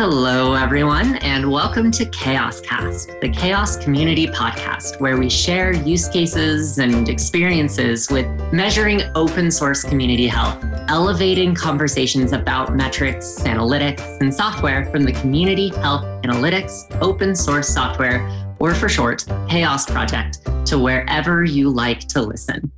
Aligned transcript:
Hello, 0.00 0.54
everyone, 0.54 1.16
and 1.16 1.50
welcome 1.50 1.90
to 1.90 2.06
CHAOSS 2.06 2.60
Cast, 2.60 3.08
the 3.20 3.32
CHAOSS 3.32 3.82
Community 3.82 4.28
Podcast, 4.28 5.00
where 5.00 5.16
we 5.16 5.28
share 5.28 5.72
use 5.72 6.08
cases 6.08 6.78
and 6.78 7.08
experiences 7.08 8.08
with 8.08 8.24
measuring 8.52 9.02
open 9.16 9.50
source 9.50 9.82
community 9.82 10.28
health, 10.28 10.64
elevating 10.86 11.52
conversations 11.52 12.30
about 12.30 12.76
metrics, 12.76 13.40
analytics, 13.40 14.20
and 14.20 14.32
software 14.32 14.86
from 14.92 15.02
the 15.02 15.10
Community 15.14 15.70
Health 15.70 16.04
Analytics 16.22 16.96
Open 17.02 17.34
Source 17.34 17.68
Software, 17.68 18.24
or 18.60 18.74
for 18.74 18.88
short, 18.88 19.24
CHAOSS 19.48 19.86
Project, 19.90 20.46
to 20.66 20.78
wherever 20.78 21.42
you 21.42 21.70
like 21.70 22.06
to 22.10 22.22
listen. 22.22 22.70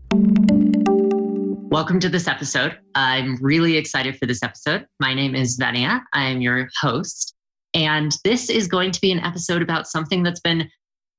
Welcome 1.71 2.01
to 2.01 2.09
this 2.09 2.27
episode. 2.27 2.77
I'm 2.97 3.37
really 3.41 3.77
excited 3.77 4.19
for 4.19 4.27
this 4.27 4.43
episode. 4.43 4.89
My 4.99 5.15
name 5.15 5.37
is 5.37 5.55
Venia. 5.55 6.01
I'm 6.13 6.41
your 6.41 6.69
host. 6.81 7.33
And 7.75 8.11
this 8.25 8.51
is 8.51 8.67
going 8.67 8.91
to 8.91 9.01
be 9.01 9.13
an 9.13 9.21
episode 9.21 9.63
about 9.63 9.87
something 9.87 10.25
that's 10.25 10.41
been 10.41 10.69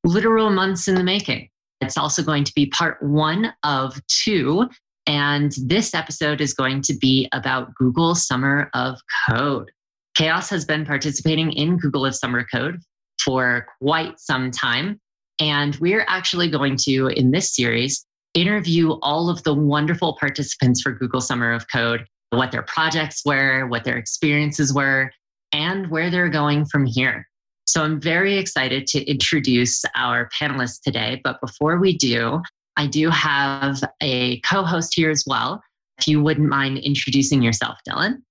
literal 0.04 0.50
months 0.50 0.90
in 0.90 0.96
the 0.96 1.06
making. 1.06 1.48
It's 1.80 1.98
also 1.98 2.22
going 2.22 2.44
to 2.44 2.52
be 2.54 2.66
part 2.66 3.02
one 3.02 3.54
of 3.64 3.98
two. 4.10 4.68
And 5.08 5.54
this 5.58 5.96
episode 5.96 6.42
is 6.42 6.54
going 6.54 6.82
to 6.82 6.98
be 6.98 7.30
about 7.32 7.74
Google 7.76 8.14
Summer 8.14 8.70
of 8.74 9.00
Code. 9.30 9.72
CHAOSS 10.18 10.50
has 10.50 10.66
been 10.66 10.86
participating 10.86 11.54
in 11.54 11.78
Google 11.78 12.06
of 12.06 12.14
Summer 12.14 12.46
Code 12.54 12.78
for 13.24 13.68
quite 13.82 14.20
some 14.20 14.52
time. 14.52 15.00
And 15.40 15.78
we're 15.78 16.04
actually 16.10 16.50
going 16.50 16.76
to, 16.82 17.08
in 17.08 17.32
this 17.32 17.56
series, 17.56 18.06
interview 18.34 18.92
all 19.02 19.30
of 19.30 19.44
the 19.44 19.54
wonderful 19.54 20.14
participants 20.20 20.82
for 20.82 20.92
Google 20.92 21.22
Summer 21.22 21.52
of 21.52 21.66
Code, 21.72 22.06
what 22.30 22.52
their 22.52 22.64
projects 22.64 23.24
were, 23.26 23.68
what 23.68 23.84
their 23.84 23.98
experiences 23.98 24.74
were, 24.74 25.12
and 25.54 25.90
where 25.90 26.10
they're 26.10 26.30
going 26.30 26.66
from 26.66 26.86
here. 26.86 27.28
So 27.66 27.84
I'm 27.84 28.02
very 28.02 28.38
excited 28.38 28.88
to 28.88 29.04
introduce 29.06 29.84
our 29.96 30.30
panelists 30.40 30.82
today. 30.82 31.22
But 31.24 31.40
before 31.42 31.78
we 31.78 31.96
do, 31.96 32.42
I 32.78 32.88
do 32.88 33.10
have 33.10 33.82
a 34.02 34.40
co 34.42 34.64
host 34.64 34.94
here 34.96 35.10
as 35.10 35.24
well. 35.28 35.62
If 35.98 36.08
you 36.08 36.22
wouldn't 36.22 36.50
mind 36.50 36.80
introducing 36.80 37.42
yourself, 37.42 37.78
Dylan. 37.88 38.24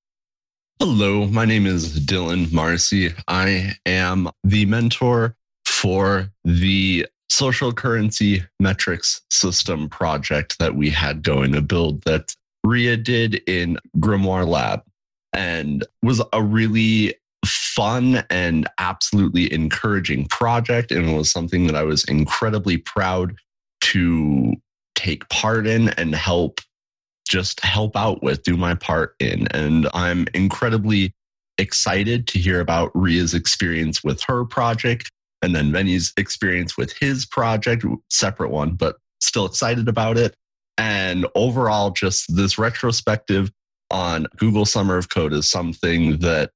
Hello, 0.80 1.26
my 1.26 1.44
name 1.44 1.66
is 1.66 2.00
Dylan 2.00 2.50
Marcy. 2.52 3.12
I 3.28 3.74
am 3.86 4.30
the 4.44 4.64
mentor 4.66 5.36
for 5.66 6.30
the 6.44 7.06
social 7.30 7.72
currency 7.72 8.42
metrics 8.58 9.20
system 9.30 9.88
project 9.88 10.58
that 10.58 10.74
we 10.74 10.90
had 10.90 11.22
going, 11.22 11.54
a 11.54 11.62
build 11.62 12.02
that 12.02 12.34
Ria 12.64 12.96
did 12.96 13.36
in 13.46 13.78
Grimoire 13.98 14.46
Lab 14.46 14.82
and 15.32 15.86
was 16.02 16.20
a 16.32 16.42
really 16.42 17.14
fun 17.46 18.24
and 18.28 18.68
absolutely 18.78 19.52
encouraging 19.52 20.26
project. 20.26 20.90
And 20.92 21.08
it 21.08 21.16
was 21.16 21.30
something 21.30 21.66
that 21.68 21.76
I 21.76 21.84
was 21.84 22.04
incredibly 22.04 22.76
proud 22.76 23.34
to 23.82 24.52
take 24.94 25.26
part 25.28 25.66
in 25.66 25.88
and 25.90 26.14
help 26.14 26.60
just 27.28 27.60
help 27.60 27.96
out 27.96 28.22
with, 28.22 28.42
do 28.42 28.56
my 28.56 28.74
part 28.74 29.14
in. 29.20 29.46
And 29.52 29.88
I'm 29.94 30.26
incredibly 30.34 31.14
excited 31.58 32.26
to 32.26 32.38
hear 32.38 32.60
about 32.60 32.90
Ria's 32.94 33.34
experience 33.34 34.02
with 34.02 34.20
her 34.22 34.44
project 34.44 35.10
and 35.42 35.54
then 35.54 35.72
Venu's 35.72 36.12
experience 36.16 36.76
with 36.76 36.92
his 36.98 37.26
project, 37.26 37.84
separate 38.10 38.50
one, 38.50 38.74
but 38.74 38.96
still 39.20 39.46
excited 39.46 39.88
about 39.88 40.16
it. 40.16 40.34
And 40.78 41.26
overall, 41.34 41.90
just 41.90 42.34
this 42.34 42.58
retrospective 42.58 43.50
on 43.90 44.26
Google 44.36 44.64
Summer 44.64 44.96
of 44.96 45.08
Code 45.08 45.32
is 45.32 45.50
something 45.50 46.18
that 46.18 46.50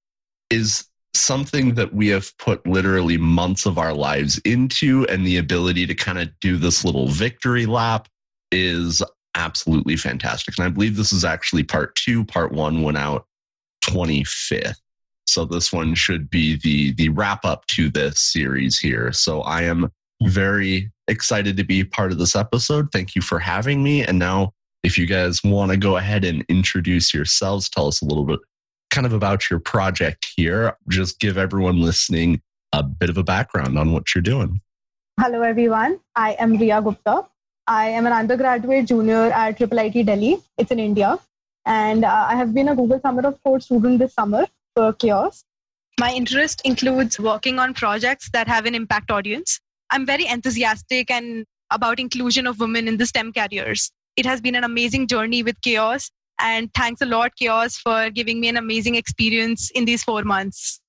is 0.50 0.86
something 1.14 1.74
that 1.74 1.94
we 1.94 2.08
have 2.08 2.36
put 2.38 2.66
literally 2.66 3.16
months 3.16 3.66
of 3.66 3.78
our 3.78 3.94
lives 3.94 4.38
into, 4.44 5.06
and 5.08 5.26
the 5.26 5.36
ability 5.36 5.86
to 5.86 5.94
kind 5.94 6.18
of 6.18 6.28
do 6.40 6.56
this 6.56 6.84
little 6.84 7.08
victory 7.08 7.66
lap 7.66 8.08
is 8.50 9.02
absolutely 9.34 9.96
fantastic. 9.96 10.54
And 10.58 10.66
I 10.66 10.68
believe 10.70 10.96
this 10.96 11.12
is 11.12 11.24
actually 11.24 11.64
part 11.64 11.94
two. 11.96 12.24
Part 12.24 12.52
one 12.52 12.82
went 12.82 12.98
out 12.98 13.26
25th. 13.84 14.76
So 15.26 15.44
this 15.44 15.72
one 15.72 15.94
should 15.94 16.30
be 16.30 16.56
the 16.56 16.92
the 16.94 17.08
wrap 17.10 17.44
up 17.44 17.66
to 17.68 17.90
this 17.90 18.20
series 18.20 18.78
here. 18.78 19.12
So 19.12 19.40
I 19.42 19.62
am 19.62 19.90
very 20.22 20.90
excited 21.08 21.56
to 21.56 21.64
be 21.64 21.84
part 21.84 22.12
of 22.12 22.18
this 22.18 22.36
episode. 22.36 22.90
Thank 22.92 23.14
you 23.14 23.22
for 23.22 23.38
having 23.38 23.82
me. 23.82 24.02
And 24.02 24.18
now 24.18 24.52
if 24.82 24.98
you 24.98 25.06
guys 25.06 25.42
want 25.42 25.70
to 25.70 25.76
go 25.76 25.96
ahead 25.96 26.24
and 26.24 26.44
introduce 26.48 27.12
yourselves, 27.12 27.68
tell 27.68 27.86
us 27.86 28.02
a 28.02 28.04
little 28.04 28.24
bit 28.24 28.38
kind 28.90 29.06
of 29.06 29.12
about 29.12 29.50
your 29.50 29.58
project 29.58 30.28
here. 30.36 30.76
Just 30.88 31.18
give 31.18 31.36
everyone 31.36 31.80
listening 31.80 32.40
a 32.72 32.82
bit 32.82 33.10
of 33.10 33.18
a 33.18 33.24
background 33.24 33.78
on 33.78 33.92
what 33.92 34.14
you're 34.14 34.22
doing. 34.22 34.60
Hello 35.20 35.42
everyone. 35.42 36.00
I 36.14 36.36
am 36.38 36.56
Ria 36.56 36.82
Gupta. 36.82 37.22
I 37.66 37.88
am 37.88 38.06
an 38.06 38.12
undergraduate 38.12 38.86
junior 38.86 39.32
at 39.32 39.58
IIIT 39.58 40.06
Delhi. 40.06 40.38
It's 40.58 40.70
in 40.70 40.78
India. 40.78 41.18
And 41.64 42.04
uh, 42.04 42.26
I 42.28 42.36
have 42.36 42.52
been 42.52 42.68
a 42.68 42.76
Google 42.76 43.00
Summer 43.00 43.26
of 43.26 43.42
Code 43.42 43.62
student 43.62 43.98
this 43.98 44.12
summer 44.12 44.46
CHAOSS. 44.76 45.44
My 46.00 46.12
interest 46.12 46.60
includes 46.64 47.20
working 47.20 47.58
on 47.58 47.74
projects 47.74 48.28
that 48.32 48.48
have 48.48 48.66
an 48.66 48.74
impact 48.74 49.10
audience. 49.10 49.60
I'm 49.90 50.04
very 50.04 50.26
enthusiastic 50.26 51.10
and 51.10 51.44
about 51.70 52.00
inclusion 52.00 52.46
of 52.46 52.58
women 52.58 52.88
in 52.88 52.96
the 52.96 53.06
STEM 53.06 53.32
careers. 53.32 53.90
It 54.16 54.26
has 54.26 54.40
been 54.40 54.54
an 54.54 54.64
amazing 54.64 55.06
journey 55.06 55.42
with 55.42 55.60
CHAOSS, 55.60 56.10
and 56.40 56.72
thanks 56.74 57.00
a 57.00 57.06
lot, 57.06 57.32
CHAOSS, 57.40 57.78
for 57.78 58.10
giving 58.10 58.40
me 58.40 58.48
an 58.48 58.56
amazing 58.56 58.96
experience 58.96 59.70
in 59.74 59.84
these 59.84 60.02
four 60.02 60.22
months. 60.24 60.80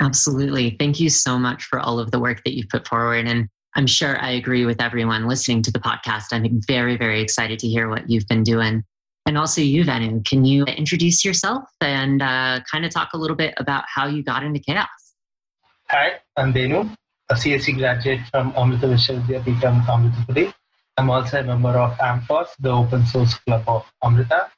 Absolutely. 0.00 0.76
Thank 0.78 0.98
you 0.98 1.10
so 1.10 1.38
much 1.38 1.64
for 1.64 1.78
all 1.78 1.98
of 1.98 2.10
the 2.10 2.18
work 2.18 2.42
that 2.44 2.56
you've 2.56 2.68
put 2.68 2.88
forward. 2.88 3.26
And 3.26 3.48
I'm 3.76 3.86
sure 3.86 4.20
I 4.20 4.30
agree 4.30 4.64
with 4.64 4.80
everyone 4.80 5.28
listening 5.28 5.62
to 5.62 5.70
the 5.70 5.78
podcast. 5.78 6.32
I'm 6.32 6.60
very, 6.66 6.96
very 6.96 7.20
excited 7.20 7.58
to 7.60 7.68
hear 7.68 7.88
what 7.88 8.08
you've 8.08 8.26
been 8.26 8.42
doing. 8.42 8.82
And 9.30 9.38
also, 9.38 9.60
you, 9.60 9.84
Venu, 9.84 10.20
can 10.24 10.44
you 10.44 10.64
introduce 10.64 11.24
yourself 11.24 11.62
and 11.80 12.20
uh, 12.20 12.58
kind 12.68 12.84
of 12.84 12.90
talk 12.90 13.10
a 13.14 13.16
little 13.16 13.36
bit 13.36 13.54
about 13.58 13.84
how 13.86 14.08
you 14.08 14.24
got 14.24 14.42
into 14.42 14.58
chaos? 14.58 14.88
Hi, 15.88 16.14
I'm 16.36 16.52
Venu, 16.52 16.80
a 17.28 17.34
CSE 17.34 17.78
graduate 17.78 18.18
from 18.32 18.52
Amrita 18.56 18.88
Vishwavidyapitham, 18.88 19.88
Amrita 19.88 20.52
I'm 20.96 21.10
also 21.10 21.38
a 21.38 21.44
member 21.44 21.68
of 21.68 21.96
amFOSS, 21.98 22.56
the 22.58 22.70
open 22.70 23.06
source 23.06 23.34
club 23.34 23.62
of 23.68 23.86
Amrita. 24.02 24.50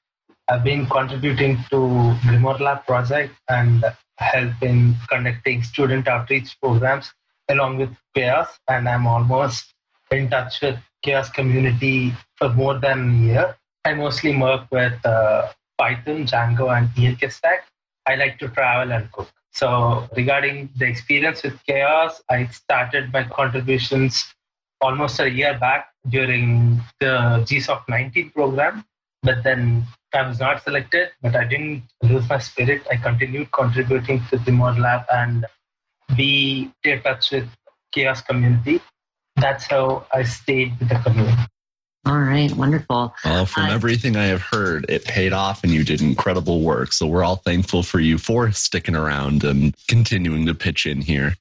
I've 0.49 0.65
been 0.65 0.87
contributing 0.87 1.59
to 1.69 2.16
Grimoire 2.25 2.59
Lab 2.59 2.87
project 2.87 3.34
and 3.50 3.84
help 4.16 4.54
in 4.62 4.97
conducting 5.10 5.62
student 5.65 6.09
outreach 6.09 6.59
programs 6.62 7.12
along 7.50 7.77
with 7.77 7.94
CHAOSS. 8.16 8.49
And 8.69 8.89
I'm 8.89 9.06
almost 9.06 9.75
in 10.10 10.31
touch 10.31 10.62
with 10.62 10.78
CHAOSS 11.04 11.28
community 11.34 12.15
for 12.37 12.49
more 12.49 12.78
than 12.78 13.10
a 13.10 13.27
year. 13.27 13.56
I 13.84 13.94
mostly 13.94 14.37
work 14.37 14.66
with 14.70 14.94
uh, 15.04 15.48
Python, 15.78 16.26
Django, 16.26 16.76
and 16.76 16.88
ELK 16.97 17.31
stack. 17.31 17.66
I 18.06 18.15
like 18.15 18.38
to 18.38 18.48
travel 18.48 18.93
and 18.93 19.10
cook. 19.12 19.28
So, 19.53 20.09
regarding 20.16 20.70
the 20.76 20.87
experience 20.87 21.43
with 21.43 21.62
CHAOSS, 21.66 22.22
I 22.31 22.47
started 22.47 23.12
my 23.12 23.25
contributions 23.25 24.25
almost 24.81 25.21
a 25.21 25.28
year 25.28 25.59
back 25.59 25.88
during 26.09 26.81
the 27.00 27.44
GSOC 27.48 27.82
19 27.88 28.31
program. 28.31 28.84
But 29.22 29.44
then 29.44 29.84
I 30.15 30.26
was 30.26 30.41
not 30.41 30.62
selected, 30.65 31.10
but 31.21 31.37
I 31.37 31.44
didn't 31.44 31.82
lose 32.03 32.28
my 32.28 32.38
spirit. 32.38 32.87
I 32.91 32.97
continued 32.97 33.53
contributing 33.53 34.22
to 34.31 34.38
the 34.38 34.53
Mod 34.53 34.78
Lab 34.78 35.03
and 35.12 35.47
be 36.16 36.71
in 36.84 37.03
touch 37.03 37.31
with 37.31 37.48
CHAOSS 37.94 38.22
community. 38.22 38.81
That's 39.37 39.66
how 39.66 40.06
I 40.12 40.22
stayed 40.22 40.78
with 40.78 40.89
the 40.89 40.98
community. 41.01 41.52
All 42.04 42.19
right, 42.19 42.51
wonderful. 42.53 43.15
Well, 43.25 43.47
from 43.47 43.65
uh, 43.66 43.75
everything 43.75 44.16
I 44.16 44.25
have 44.25 44.43
heard, 44.43 44.87
it 44.89 45.04
paid 45.04 45.33
off 45.33 45.63
and 45.63 45.72
you 45.72 45.84
did 45.84 46.03
incredible 46.03 46.60
work. 46.60 46.93
So 46.93 47.07
we're 47.07 47.22
all 47.22 47.37
thankful 47.37 47.84
for 47.84 48.01
you 48.01 48.19
for 48.19 48.51
sticking 48.51 48.97
around 48.97 49.45
and 49.45 49.75
continuing 49.87 50.45
to 50.47 50.54
pitch 50.54 50.84
in 50.84 51.01
here. 51.01 51.34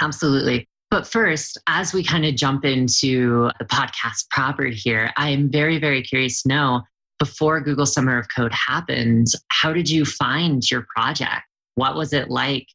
Absolutely. 0.00 0.66
But 0.90 1.06
first, 1.06 1.58
as 1.66 1.92
we 1.92 2.02
kind 2.02 2.24
of 2.24 2.34
jump 2.34 2.64
into 2.64 3.50
the 3.58 3.66
podcast 3.66 4.28
proper 4.30 4.64
here, 4.64 5.12
I 5.16 5.28
am 5.28 5.50
very, 5.50 5.78
very 5.78 6.02
curious 6.02 6.42
to 6.42 6.48
know 6.48 6.82
before 7.18 7.60
Google 7.60 7.86
Summer 7.86 8.18
of 8.18 8.26
Code 8.34 8.52
happened, 8.52 9.26
how 9.50 9.72
did 9.72 9.88
you 9.88 10.04
find 10.06 10.68
your 10.68 10.86
project? 10.96 11.42
What 11.74 11.94
was 11.94 12.14
it 12.14 12.30
like 12.30 12.66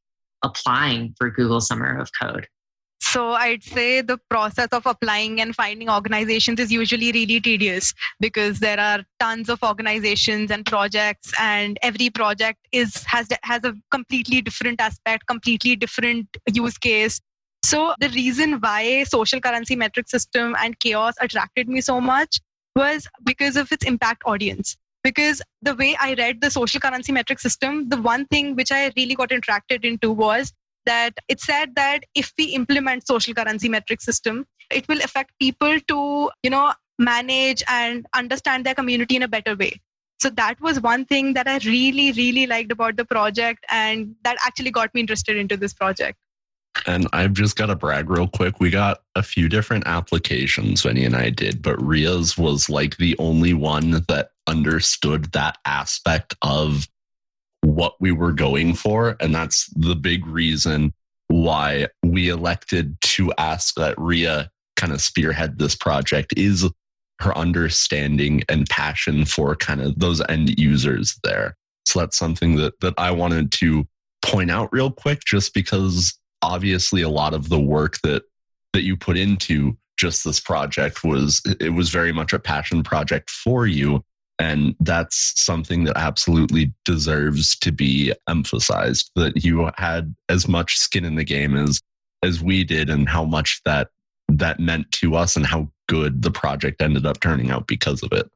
applying 0.43 1.15
for 1.17 1.31
Google 1.31 1.59
Summer 1.59 1.97
of 1.97 2.09
Code? 2.21 2.47
So 3.15 3.31
I'd 3.31 3.63
say 3.63 4.01
the 4.01 4.17
process 4.29 4.67
of 4.73 4.85
applying 4.85 5.39
and 5.39 5.55
finding 5.55 5.89
organizations 5.89 6.59
is 6.59 6.69
usually 6.69 7.13
really 7.13 7.39
tedious 7.39 7.93
because 8.19 8.59
there 8.59 8.77
are 8.77 9.05
tons 9.21 9.47
of 9.47 9.63
organizations 9.63 10.51
and 10.51 10.65
projects, 10.65 11.31
and 11.39 11.79
every 11.81 12.09
project 12.09 12.59
is 12.73 13.05
has 13.05 13.29
has 13.43 13.63
a 13.63 13.73
completely 13.89 14.41
different 14.41 14.81
aspect, 14.81 15.27
completely 15.27 15.77
different 15.77 16.27
use 16.53 16.77
case. 16.77 17.21
So 17.63 17.93
the 18.01 18.09
reason 18.09 18.55
why 18.59 19.05
social 19.05 19.39
currency 19.39 19.77
metric 19.77 20.09
system 20.09 20.53
and 20.59 20.77
chaos 20.81 21.13
attracted 21.21 21.69
me 21.69 21.79
so 21.79 22.01
much 22.01 22.41
was 22.75 23.07
because 23.23 23.55
of 23.55 23.71
its 23.71 23.85
impact 23.85 24.23
audience 24.25 24.75
because 25.05 25.41
the 25.61 25.75
way 25.75 25.95
I 26.01 26.15
read 26.15 26.41
the 26.41 26.51
social 26.51 26.81
currency 26.81 27.13
metric 27.13 27.39
system, 27.39 27.87
the 27.87 28.01
one 28.01 28.25
thing 28.25 28.55
which 28.55 28.73
I 28.73 28.91
really 28.97 29.15
got 29.15 29.31
attracted 29.31 29.85
into 29.85 30.11
was 30.11 30.51
that 30.85 31.13
it 31.27 31.39
said 31.39 31.75
that 31.75 32.01
if 32.15 32.31
we 32.37 32.45
implement 32.45 33.07
social 33.07 33.33
currency 33.33 33.69
metric 33.69 34.01
system, 34.01 34.45
it 34.71 34.87
will 34.87 34.99
affect 34.99 35.31
people 35.39 35.79
to, 35.87 36.31
you 36.43 36.49
know, 36.49 36.73
manage 36.97 37.63
and 37.67 38.05
understand 38.13 38.65
their 38.65 38.75
community 38.75 39.15
in 39.15 39.23
a 39.23 39.27
better 39.27 39.55
way. 39.55 39.81
So 40.19 40.29
that 40.31 40.59
was 40.61 40.79
one 40.79 41.05
thing 41.05 41.33
that 41.33 41.47
I 41.47 41.57
really, 41.65 42.11
really 42.13 42.47
liked 42.47 42.71
about 42.71 42.95
the 42.95 43.05
project, 43.05 43.65
and 43.69 44.15
that 44.23 44.37
actually 44.45 44.71
got 44.71 44.93
me 44.93 45.01
interested 45.01 45.35
into 45.35 45.57
this 45.57 45.73
project. 45.73 46.17
And 46.87 47.07
I've 47.13 47.33
just 47.33 47.55
got 47.55 47.67
to 47.67 47.75
brag 47.75 48.09
real 48.09 48.27
quick. 48.27 48.59
We 48.59 48.69
got 48.69 49.01
a 49.15 49.23
few 49.23 49.47
different 49.47 49.87
applications, 49.87 50.81
Vinny 50.81 51.05
and 51.05 51.15
I 51.15 51.29
did, 51.29 51.61
but 51.61 51.81
Ria's 51.81 52.37
was 52.37 52.69
like 52.69 52.97
the 52.97 53.15
only 53.17 53.53
one 53.53 53.91
that 54.07 54.31
understood 54.47 55.31
that 55.31 55.57
aspect 55.65 56.35
of 56.41 56.87
what 57.75 57.95
we 57.99 58.11
were 58.11 58.31
going 58.31 58.73
for. 58.73 59.17
And 59.19 59.35
that's 59.35 59.67
the 59.75 59.95
big 59.95 60.25
reason 60.25 60.93
why 61.27 61.87
we 62.03 62.29
elected 62.29 62.95
to 63.01 63.33
ask 63.37 63.75
that 63.75 63.95
Ria 63.97 64.49
kind 64.75 64.93
of 64.93 65.01
spearhead 65.01 65.57
this 65.57 65.75
project 65.75 66.33
is 66.37 66.69
her 67.19 67.37
understanding 67.37 68.43
and 68.49 68.67
passion 68.69 69.25
for 69.25 69.55
kind 69.55 69.81
of 69.81 69.99
those 69.99 70.21
end 70.29 70.57
users 70.59 71.17
there. 71.23 71.55
So 71.85 71.99
that's 71.99 72.17
something 72.17 72.55
that 72.57 72.79
that 72.81 72.93
I 72.97 73.11
wanted 73.11 73.51
to 73.53 73.85
point 74.23 74.51
out 74.51 74.69
real 74.71 74.91
quick 74.91 75.21
just 75.25 75.53
because 75.53 76.17
obviously 76.41 77.01
a 77.01 77.09
lot 77.09 77.33
of 77.33 77.49
the 77.49 77.59
work 77.59 77.99
that 78.03 78.23
that 78.73 78.83
you 78.83 78.97
put 78.97 79.17
into 79.17 79.77
just 79.97 80.23
this 80.25 80.39
project 80.39 81.03
was 81.03 81.41
it 81.59 81.73
was 81.73 81.89
very 81.89 82.11
much 82.11 82.33
a 82.33 82.39
passion 82.39 82.83
project 82.83 83.29
for 83.29 83.67
you 83.67 84.03
and 84.39 84.75
that's 84.81 85.33
something 85.41 85.85
that 85.85 85.97
absolutely 85.97 86.73
deserves 86.83 87.55
to 87.59 87.71
be 87.71 88.13
emphasized 88.27 89.11
that 89.15 89.43
you 89.43 89.69
had 89.77 90.13
as 90.29 90.47
much 90.47 90.77
skin 90.77 91.05
in 91.05 91.15
the 91.15 91.23
game 91.23 91.55
as 91.55 91.81
as 92.23 92.41
we 92.41 92.63
did 92.63 92.89
and 92.89 93.07
how 93.07 93.23
much 93.23 93.61
that 93.65 93.89
that 94.27 94.59
meant 94.59 94.91
to 94.91 95.15
us 95.15 95.35
and 95.35 95.45
how 95.45 95.69
good 95.87 96.21
the 96.21 96.31
project 96.31 96.81
ended 96.81 97.05
up 97.05 97.19
turning 97.19 97.51
out 97.51 97.67
because 97.67 98.01
of 98.03 98.11
it. 98.11 98.29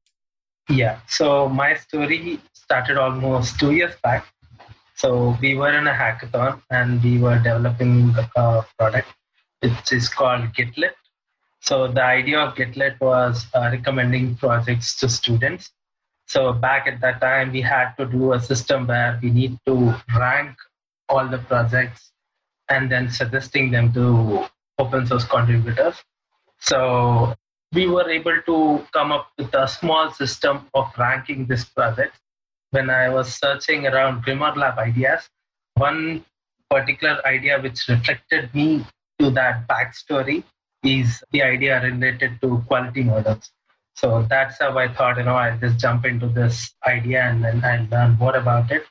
Yeah 0.70 1.00
so 1.08 1.50
my 1.50 1.76
story 1.76 2.40
started 2.54 2.98
almost 2.98 3.60
two 3.60 3.72
years 3.72 3.96
back. 4.04 4.26
So 4.96 5.38
we 5.42 5.56
were 5.56 5.72
in 5.72 5.88
a 5.88 5.94
hackathon 5.94 6.62
and 6.70 7.02
we 7.02 7.18
were 7.18 7.38
developing 7.38 8.14
a 8.36 8.66
product 8.78 9.08
which 9.62 9.92
is 9.92 10.08
called 10.08 10.54
gitlet 10.54 10.96
so 11.62 11.88
the 11.88 12.04
idea 12.04 12.40
of 12.40 12.56
gitlet 12.56 13.00
was 13.02 13.46
uh, 13.54 13.70
recommending 13.72 14.36
projects 14.36 14.96
to 15.00 15.10
students 15.10 15.72
so 16.30 16.54
back 16.54 16.86
at 16.86 17.02
that 17.02 17.20
time, 17.22 17.52
we 17.52 17.62
had 17.62 17.96
to 17.96 18.06
do 18.06 18.34
a 18.34 18.40
system 18.40 18.86
where 18.86 19.20
we 19.20 19.32
need 19.32 19.58
to 19.66 19.96
rank 20.16 20.56
all 21.10 21.28
the 21.28 21.40
projects 21.40 22.12
and 22.70 22.92
then 22.92 23.10
suggesting 23.10 23.72
them 23.72 23.92
to 23.94 24.46
open 24.78 25.08
source 25.08 25.24
contributors. 25.26 25.96
So 26.60 27.34
we 27.74 27.88
were 27.88 28.08
able 28.08 28.40
to 28.46 28.86
come 28.94 29.12
up 29.12 29.30
with 29.40 29.52
a 29.56 29.68
small 29.68 30.12
system 30.12 30.68
of 30.76 30.94
ranking 31.00 31.48
this 31.48 31.66
project. 31.66 32.16
When 32.70 32.92
I 32.92 33.10
was 33.10 33.34
searching 33.34 33.88
around 33.88 34.24
Grimoire 34.24 34.56
Lab 34.56 34.78
ideas, 34.78 35.28
one 35.78 36.24
particular 36.70 37.26
idea 37.26 37.60
which 37.60 37.88
reflected 37.88 38.54
me 38.54 38.86
to 39.18 39.32
that 39.32 39.68
backstory 39.68 40.44
is 40.84 41.24
the 41.32 41.42
idea 41.42 41.82
related 41.82 42.40
to 42.42 42.64
quality 42.68 43.02
models. 43.02 43.52
So 44.00 44.26
that's 44.30 44.58
how 44.60 44.78
I 44.78 44.88
thought, 44.88 45.18
you 45.18 45.24
know, 45.24 45.36
I'll 45.36 45.58
just 45.58 45.78
jump 45.78 46.06
into 46.06 46.28
this 46.28 46.74
idea 46.88 47.22
and 47.24 47.44
then 47.44 47.62
I'll 47.66 47.86
learn 47.92 48.18
more 48.18 48.34
about 48.34 48.72
it. 48.72 48.86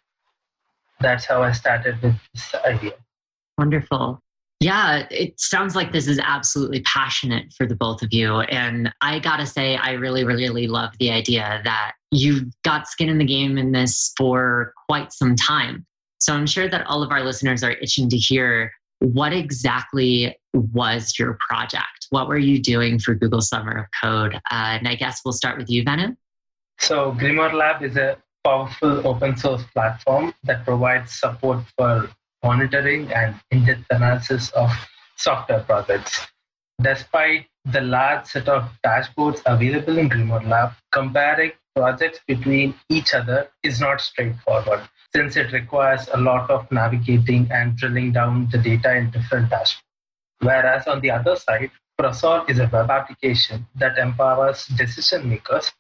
That's 1.01 1.25
how 1.25 1.43
I 1.43 1.53
started 1.53 2.03
with 2.03 2.15
this 2.35 2.55
idea. 2.67 2.93
Wonderful. 3.57 4.21
Yeah, 4.61 5.07
it 5.11 5.41
sounds 5.41 5.75
like 5.75 5.93
this 5.93 6.09
is 6.09 6.21
absolutely 6.23 6.83
passionate 6.83 7.55
for 7.57 7.65
the 7.65 7.75
both 7.75 8.03
of 8.03 8.13
you. 8.13 8.41
And 8.41 8.93
I 9.01 9.19
gotta 9.19 9.47
say, 9.47 9.77
I 9.77 9.93
really, 9.93 10.25
really 10.25 10.67
love 10.67 10.91
the 10.99 11.11
idea 11.11 11.63
that 11.65 11.93
you've 12.11 12.45
got 12.65 12.87
skin 12.87 13.09
in 13.09 13.17
the 13.17 13.25
game 13.25 13.57
in 13.57 13.73
this 13.73 14.13
for 14.15 14.75
quite 14.89 15.15
some 15.15 15.37
time. 15.37 15.87
So 16.19 16.35
I'm 16.35 16.47
sure 16.47 16.69
that 16.69 16.87
all 16.87 17.03
of 17.03 17.13
our 17.13 17.25
listeners 17.25 17.65
are 17.65 17.73
itching 17.73 18.11
to 18.11 18.19
hear 18.19 18.73
what 19.01 19.33
exactly 19.33 20.37
was 20.55 21.19
your 21.19 21.39
project? 21.49 22.07
What 22.11 22.29
were 22.29 22.39
you 22.39 22.61
doing 22.61 22.99
for 22.99 23.15
Google 23.15 23.41
Summer 23.41 23.73
of 23.73 23.87
Code? 24.03 24.35
Uh, 24.35 24.79
and 24.79 24.89
I 24.89 24.95
guess 24.95 25.21
we'll 25.25 25.33
start 25.33 25.59
with 25.59 25.71
you, 25.71 25.85
Venu. 25.85 26.17
So, 26.81 27.13
Grimoire 27.13 27.55
Lab 27.55 27.83
is 27.83 27.97
a 27.97 28.19
powerful 28.45 29.07
open 29.07 29.37
source 29.37 29.65
platform 29.75 30.33
that 30.45 30.65
provides 30.65 31.13
support 31.13 31.65
for 31.77 32.09
monitoring 32.43 33.13
and 33.13 33.35
in 33.51 33.65
depth 33.65 33.85
analysis 33.91 34.51
of 34.51 34.71
software 35.17 35.61
projects. 35.61 36.27
Despite 36.81 37.47
the 37.65 37.81
large 37.81 38.27
set 38.27 38.49
of 38.49 38.71
dashboards 38.87 39.43
available 39.45 39.99
in 39.99 40.09
Grimoire 40.09 40.49
Lab, 40.49 40.73
comparing 40.93 41.53
projects 41.75 42.21
between 42.27 42.75
each 42.89 43.13
other 43.13 43.49
is 43.63 43.81
not 43.81 44.01
straightforward 44.01 44.89
since 45.15 45.37
it 45.37 45.53
requires 45.53 46.09
a 46.13 46.19
lot 46.19 46.51
of 46.51 46.71
navigating 46.71 47.49
and 47.51 47.77
drilling 47.77 48.13
down 48.13 48.49
the 48.53 48.59
data 48.59 48.95
in 48.95 49.11
different 49.11 49.51
dashboards. 49.51 49.83
Whereas 50.41 50.87
on 50.87 51.01
the 51.01 51.11
other 51.11 51.37
side, 51.37 51.71
Prosoul 51.99 52.49
is 52.49 52.61
a 52.61 52.69
web 52.73 52.91
application 52.91 53.67
that 53.75 53.99
empowers 53.99 54.67
decision 54.67 55.29
makers 55.29 55.73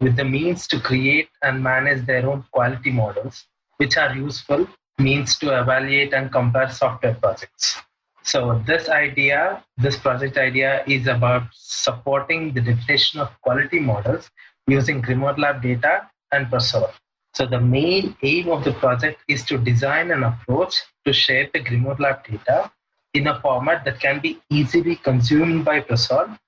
with 0.00 0.16
the 0.16 0.24
means 0.24 0.66
to 0.68 0.78
create 0.78 1.28
and 1.42 1.62
manage 1.62 2.06
their 2.06 2.28
own 2.28 2.44
quality 2.52 2.90
models, 2.90 3.46
which 3.78 3.96
are 3.96 4.14
useful 4.14 4.68
means 4.98 5.36
to 5.38 5.60
evaluate 5.60 6.12
and 6.12 6.30
compare 6.30 6.70
software 6.70 7.14
projects. 7.14 7.80
So 8.22 8.62
this 8.66 8.88
idea, 8.88 9.64
this 9.76 9.98
project 9.98 10.38
idea 10.38 10.84
is 10.86 11.06
about 11.08 11.42
supporting 11.52 12.54
the 12.54 12.60
definition 12.60 13.20
of 13.20 13.28
quality 13.42 13.80
models 13.80 14.30
using 14.66 15.02
Grimoire 15.02 15.38
Lab 15.38 15.60
data 15.60 16.08
and 16.32 16.46
Prosoul. 16.46 16.90
So 17.34 17.46
the 17.46 17.60
main 17.60 18.16
aim 18.22 18.48
of 18.48 18.62
the 18.62 18.72
project 18.72 19.20
is 19.28 19.44
to 19.46 19.58
design 19.58 20.12
an 20.12 20.22
approach 20.22 20.80
to 21.04 21.12
share 21.12 21.50
the 21.52 21.60
Grimoire 21.60 21.98
Lab 21.98 22.24
data 22.24 22.70
in 23.12 23.26
a 23.26 23.40
format 23.40 23.84
that 23.84 23.98
can 23.98 24.20
be 24.20 24.40
easily 24.50 24.96
consumed 24.96 25.64
by 25.64 25.80
Prosoul 25.80 26.38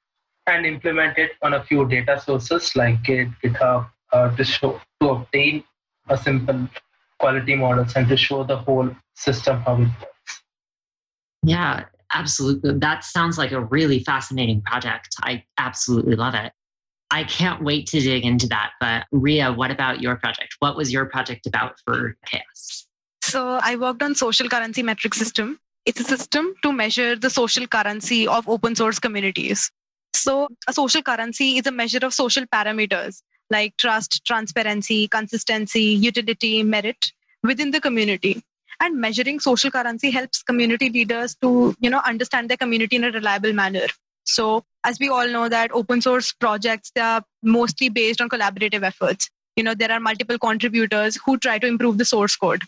and 0.47 0.65
implemented 0.65 1.31
on 1.43 1.55
a 1.55 1.65
few 1.65 1.89
data 1.89 2.21
sources 2.21 2.77
like 2.77 3.03
Git, 3.03 3.29
GitHub 3.43 3.91
uh, 4.13 4.35
to 4.37 4.45
show 4.45 4.81
to 5.01 5.11
obtain 5.11 5.65
a 6.09 6.17
simple 6.17 6.69
quality 7.19 7.57
models 7.57 7.95
and 7.97 8.09
to 8.09 8.17
show 8.17 8.45
the 8.45 8.57
whole 8.57 8.89
system 9.15 9.61
how 9.63 9.75
it 9.75 9.89
works. 10.01 10.43
Yeah, 11.43 11.85
absolutely. 12.13 12.79
That 12.79 13.03
sounds 13.03 13.39
like 13.39 13.51
a 13.51 13.61
really 13.61 14.05
fascinating 14.05 14.63
project. 14.63 15.17
I 15.23 15.45
absolutely 15.59 16.15
love 16.15 16.35
it. 16.35 16.53
I 17.11 17.25
can't 17.25 17.63
wait 17.63 17.87
to 17.89 18.01
dig 18.01 18.25
into 18.25 18.47
that. 18.49 18.73
But 18.81 19.07
Ria, 19.13 19.53
what 19.53 19.71
about 19.71 20.01
your 20.01 20.17
project? 20.17 20.57
What 20.59 20.77
was 20.77 20.93
your 20.93 21.07
project 21.07 21.47
about 21.47 21.79
for 21.85 22.17
chaos? 22.27 22.87
So 23.23 23.59
I 23.63 23.77
worked 23.77 24.03
on 24.03 24.15
social 24.15 24.49
currency 24.49 24.83
metric 24.83 25.15
system. 25.15 25.59
It's 25.85 26.01
a 26.01 26.05
system 26.05 26.55
to 26.63 26.73
measure 26.73 27.17
the 27.17 27.31
social 27.31 27.67
currency 27.67 28.27
of 28.27 28.49
open 28.49 28.75
source 28.75 28.99
communities. 28.99 29.71
So 30.15 30.49
a 30.67 30.73
social 30.73 31.03
currency 31.03 31.59
is 31.59 31.67
a 31.67 31.73
measure 31.73 32.05
of 32.05 32.13
social 32.13 32.45
parameters 32.47 33.23
like 33.51 33.77
trust, 33.77 34.25
transparency, 34.25 35.07
consistency, 35.09 35.83
utility, 35.83 36.63
merit 36.63 37.13
within 37.43 37.71
the 37.71 37.81
community. 37.81 38.43
And 38.81 39.01
measuring 39.01 39.41
social 39.41 39.71
currency 39.71 40.11
helps 40.11 40.43
community 40.43 40.91
leaders 40.91 41.35
to, 41.37 41.75
you 41.81 41.89
know, 41.89 42.03
understand 42.05 42.51
their 42.51 42.57
community 42.57 42.97
in 42.97 43.05
a 43.05 43.11
reliable 43.11 43.53
manner. 43.53 43.87
So 44.27 44.65
as 44.85 44.99
we 44.99 45.09
all 45.09 45.29
know 45.29 45.49
that 45.49 45.73
open 45.73 46.03
source 46.03 46.33
projects, 46.33 46.91
they 46.95 47.01
are 47.01 47.23
mostly 47.43 47.89
based 47.89 48.21
on 48.21 48.29
collaborative 48.29 48.83
efforts. 48.83 49.31
You 49.57 49.65
know, 49.65 49.75
there 49.75 49.91
are 49.91 50.01
multiple 50.01 50.39
contributors 50.39 51.19
who 51.25 51.39
try 51.39 51.59
to 51.59 51.67
improve 51.67 51.99
the 51.99 52.05
source 52.05 52.37
code. 52.37 52.63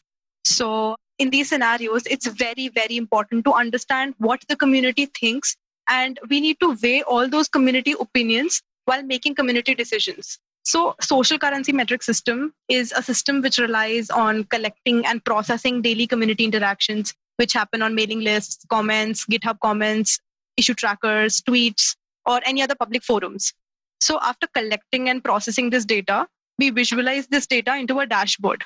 So 0.44 0.96
in 1.18 1.30
these 1.30 1.48
scenarios, 1.48 2.04
it's 2.06 2.26
very, 2.26 2.68
very 2.68 2.96
important 2.96 3.44
to 3.44 3.52
understand 3.52 4.14
what 4.18 4.42
the 4.48 4.56
community 4.56 5.06
thinks. 5.06 5.56
And 5.88 6.18
we 6.28 6.40
need 6.40 6.58
to 6.60 6.76
weigh 6.82 7.02
all 7.02 7.28
those 7.28 7.48
community 7.48 7.94
opinions 7.98 8.62
while 8.84 9.02
making 9.02 9.34
community 9.34 9.74
decisions. 9.74 10.38
So, 10.64 10.94
social 11.00 11.38
currency 11.38 11.72
metric 11.72 12.02
system 12.02 12.52
is 12.68 12.92
a 12.92 13.02
system 13.02 13.40
which 13.40 13.56
relies 13.56 14.10
on 14.10 14.44
collecting 14.44 15.06
and 15.06 15.24
processing 15.24 15.80
daily 15.80 16.06
community 16.06 16.44
interactions, 16.44 17.14
which 17.36 17.54
happen 17.54 17.80
on 17.80 17.94
mailing 17.94 18.20
lists, 18.20 18.66
comments, 18.68 19.24
GitHub 19.24 19.60
comments, 19.60 20.20
issue 20.58 20.74
trackers, 20.74 21.40
tweets, 21.40 21.96
or 22.26 22.40
any 22.44 22.60
other 22.60 22.74
public 22.74 23.02
forums. 23.02 23.54
So 24.00 24.18
after 24.22 24.46
collecting 24.48 25.08
and 25.08 25.24
processing 25.24 25.70
this 25.70 25.84
data, 25.84 26.26
we 26.58 26.70
visualize 26.70 27.28
this 27.28 27.46
data 27.46 27.76
into 27.76 27.98
a 28.00 28.06
dashboard. 28.06 28.64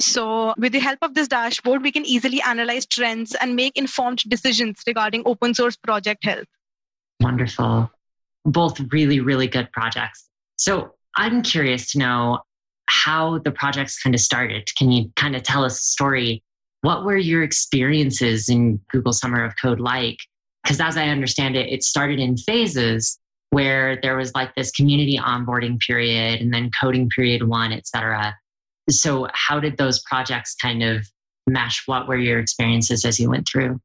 So 0.00 0.54
with 0.56 0.72
the 0.72 0.78
help 0.78 0.98
of 1.02 1.14
this 1.14 1.28
dashboard, 1.28 1.82
we 1.82 1.92
can 1.92 2.06
easily 2.06 2.40
analyze 2.40 2.86
trends 2.86 3.34
and 3.34 3.56
make 3.56 3.76
informed 3.76 4.22
decisions 4.28 4.82
regarding 4.86 5.22
open 5.26 5.54
source 5.54 5.76
project 5.76 6.24
health. 6.24 6.46
Wonderful. 7.20 7.90
Both 8.44 8.80
really, 8.92 9.20
really 9.20 9.46
good 9.46 9.70
projects. 9.72 10.28
So 10.56 10.94
I'm 11.16 11.42
curious 11.42 11.92
to 11.92 11.98
know 11.98 12.40
how 12.86 13.38
the 13.38 13.50
projects 13.50 14.02
kind 14.02 14.14
of 14.14 14.20
started. 14.20 14.68
Can 14.76 14.90
you 14.90 15.12
kind 15.16 15.36
of 15.36 15.42
tell 15.42 15.64
us 15.64 15.78
a 15.78 15.82
story? 15.82 16.42
What 16.80 17.04
were 17.04 17.18
your 17.18 17.42
experiences 17.42 18.48
in 18.48 18.80
Google 18.90 19.12
Summer 19.12 19.44
of 19.44 19.54
Code 19.60 19.80
like? 19.80 20.16
Because 20.62 20.80
as 20.80 20.96
I 20.96 21.08
understand 21.08 21.56
it, 21.56 21.72
it 21.72 21.82
started 21.82 22.18
in 22.18 22.36
phases 22.36 23.18
where 23.50 23.98
there 24.02 24.16
was 24.16 24.32
like 24.34 24.54
this 24.54 24.70
community 24.70 25.18
onboarding 25.18 25.78
period 25.80 26.40
and 26.40 26.52
then 26.52 26.70
coding 26.80 27.08
period 27.08 27.48
one, 27.48 27.72
et 27.72 27.86
cetera. 27.86 28.36
So, 28.88 29.28
how 29.32 29.60
did 29.60 29.76
those 29.76 30.00
projects 30.02 30.54
kind 30.54 30.82
of 30.82 31.06
mesh? 31.46 31.82
What 31.86 32.08
were 32.08 32.16
your 32.16 32.38
experiences 32.38 33.04
as 33.04 33.18
you 33.18 33.30
went 33.30 33.48
through? 33.48 33.80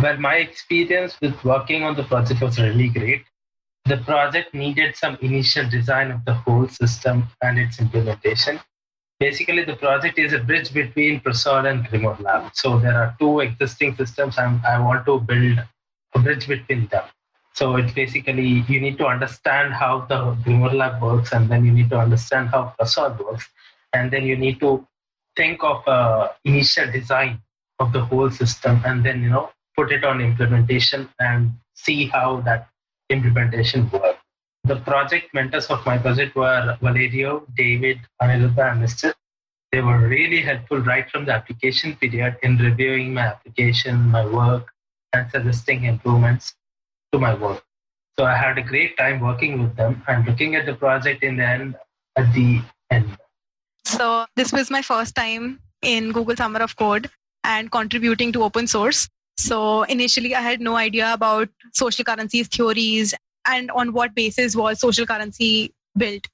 Well, 0.00 0.16
my 0.18 0.36
experience 0.36 1.20
with 1.20 1.42
working 1.44 1.84
on 1.84 1.94
the 1.96 2.04
project 2.04 2.40
was 2.40 2.58
really 2.58 2.88
great. 2.88 3.24
The 3.84 3.98
project 3.98 4.54
needed 4.54 4.96
some 4.96 5.18
initial 5.20 5.68
design 5.68 6.10
of 6.10 6.24
the 6.24 6.34
whole 6.34 6.66
system 6.68 7.28
and 7.42 7.58
its 7.58 7.80
implementation. 7.80 8.60
Basically, 9.20 9.64
the 9.64 9.76
project 9.76 10.18
is 10.18 10.32
a 10.32 10.40
bridge 10.40 10.72
between 10.72 11.20
Prosoul 11.20 11.70
and 11.70 11.86
Grimoire 11.86 12.20
Lab. 12.20 12.50
So 12.54 12.78
there 12.78 12.94
are 12.94 13.14
two 13.20 13.40
existing 13.40 13.94
systems, 13.96 14.38
I 14.38 14.78
want 14.80 15.06
to 15.06 15.20
build 15.20 15.60
a 16.14 16.18
bridge 16.18 16.46
between 16.48 16.86
them. 16.88 17.04
So 17.54 17.76
it's 17.76 17.92
basically 17.92 18.64
you 18.68 18.80
need 18.80 18.98
to 18.98 19.06
understand 19.06 19.74
how 19.74 20.06
the 20.08 20.36
Grimoire 20.44 20.74
Lab 20.74 21.00
works, 21.00 21.32
and 21.32 21.48
then 21.48 21.64
you 21.64 21.72
need 21.72 21.90
to 21.90 21.98
understand 21.98 22.48
how 22.48 22.74
Prosoul 22.78 23.18
works, 23.24 23.48
and 23.92 24.10
then 24.10 24.24
you 24.24 24.36
need 24.36 24.58
to 24.60 24.86
think 25.36 25.62
of 25.62 25.86
a 25.86 26.32
initial 26.44 26.90
design 26.90 27.40
of 27.78 27.92
the 27.92 28.04
whole 28.04 28.30
system, 28.30 28.82
and 28.84 29.04
then 29.04 29.22
you 29.22 29.30
know 29.30 29.50
put 29.76 29.92
it 29.92 30.04
on 30.04 30.20
implementation 30.20 31.08
and 31.20 31.52
see 31.74 32.06
how 32.06 32.40
that 32.40 32.68
implementation 33.10 33.88
works. 33.90 34.18
The 34.64 34.76
project 34.76 35.34
mentors 35.34 35.66
of 35.66 35.84
my 35.84 35.98
project 35.98 36.34
were 36.34 36.76
Valerio, 36.80 37.46
David, 37.54 38.00
Aniruddha, 38.22 38.72
and 38.72 38.82
Mr. 38.82 39.12
They 39.70 39.80
were 39.80 39.98
really 40.08 40.40
helpful 40.40 40.78
right 40.78 41.08
from 41.10 41.24
the 41.26 41.32
application 41.32 41.96
period 41.96 42.36
in 42.42 42.56
reviewing 42.56 43.12
my 43.12 43.26
application, 43.26 44.08
my 44.08 44.24
work, 44.24 44.73
and 45.14 45.30
suggesting 45.30 45.84
improvements 45.84 46.54
to 47.12 47.18
my 47.18 47.34
work. 47.34 47.62
So 48.18 48.24
I 48.24 48.36
had 48.36 48.58
a 48.58 48.62
great 48.62 48.96
time 48.96 49.20
working 49.20 49.62
with 49.62 49.74
them 49.76 50.02
and 50.06 50.26
looking 50.26 50.54
at 50.54 50.66
the 50.66 50.74
project 50.74 51.22
in 51.22 51.36
the 51.36 51.44
end 51.44 51.76
at 52.16 52.32
the 52.32 52.60
end. 52.90 53.16
So 53.84 54.26
this 54.36 54.52
was 54.52 54.70
my 54.70 54.82
first 54.82 55.14
time 55.14 55.60
in 55.82 56.12
Google 56.12 56.36
Summer 56.36 56.60
of 56.60 56.76
Code 56.76 57.10
and 57.42 57.70
contributing 57.70 58.32
to 58.32 58.42
open 58.42 58.66
source. 58.66 59.08
So 59.36 59.82
initially 59.82 60.34
I 60.34 60.40
had 60.40 60.60
no 60.60 60.76
idea 60.76 61.12
about 61.12 61.48
social 61.72 62.04
currencies 62.04 62.48
theories 62.48 63.14
and 63.46 63.70
on 63.72 63.92
what 63.92 64.14
basis 64.14 64.56
was 64.56 64.80
social 64.80 65.06
currency 65.06 65.74
built. 65.96 66.26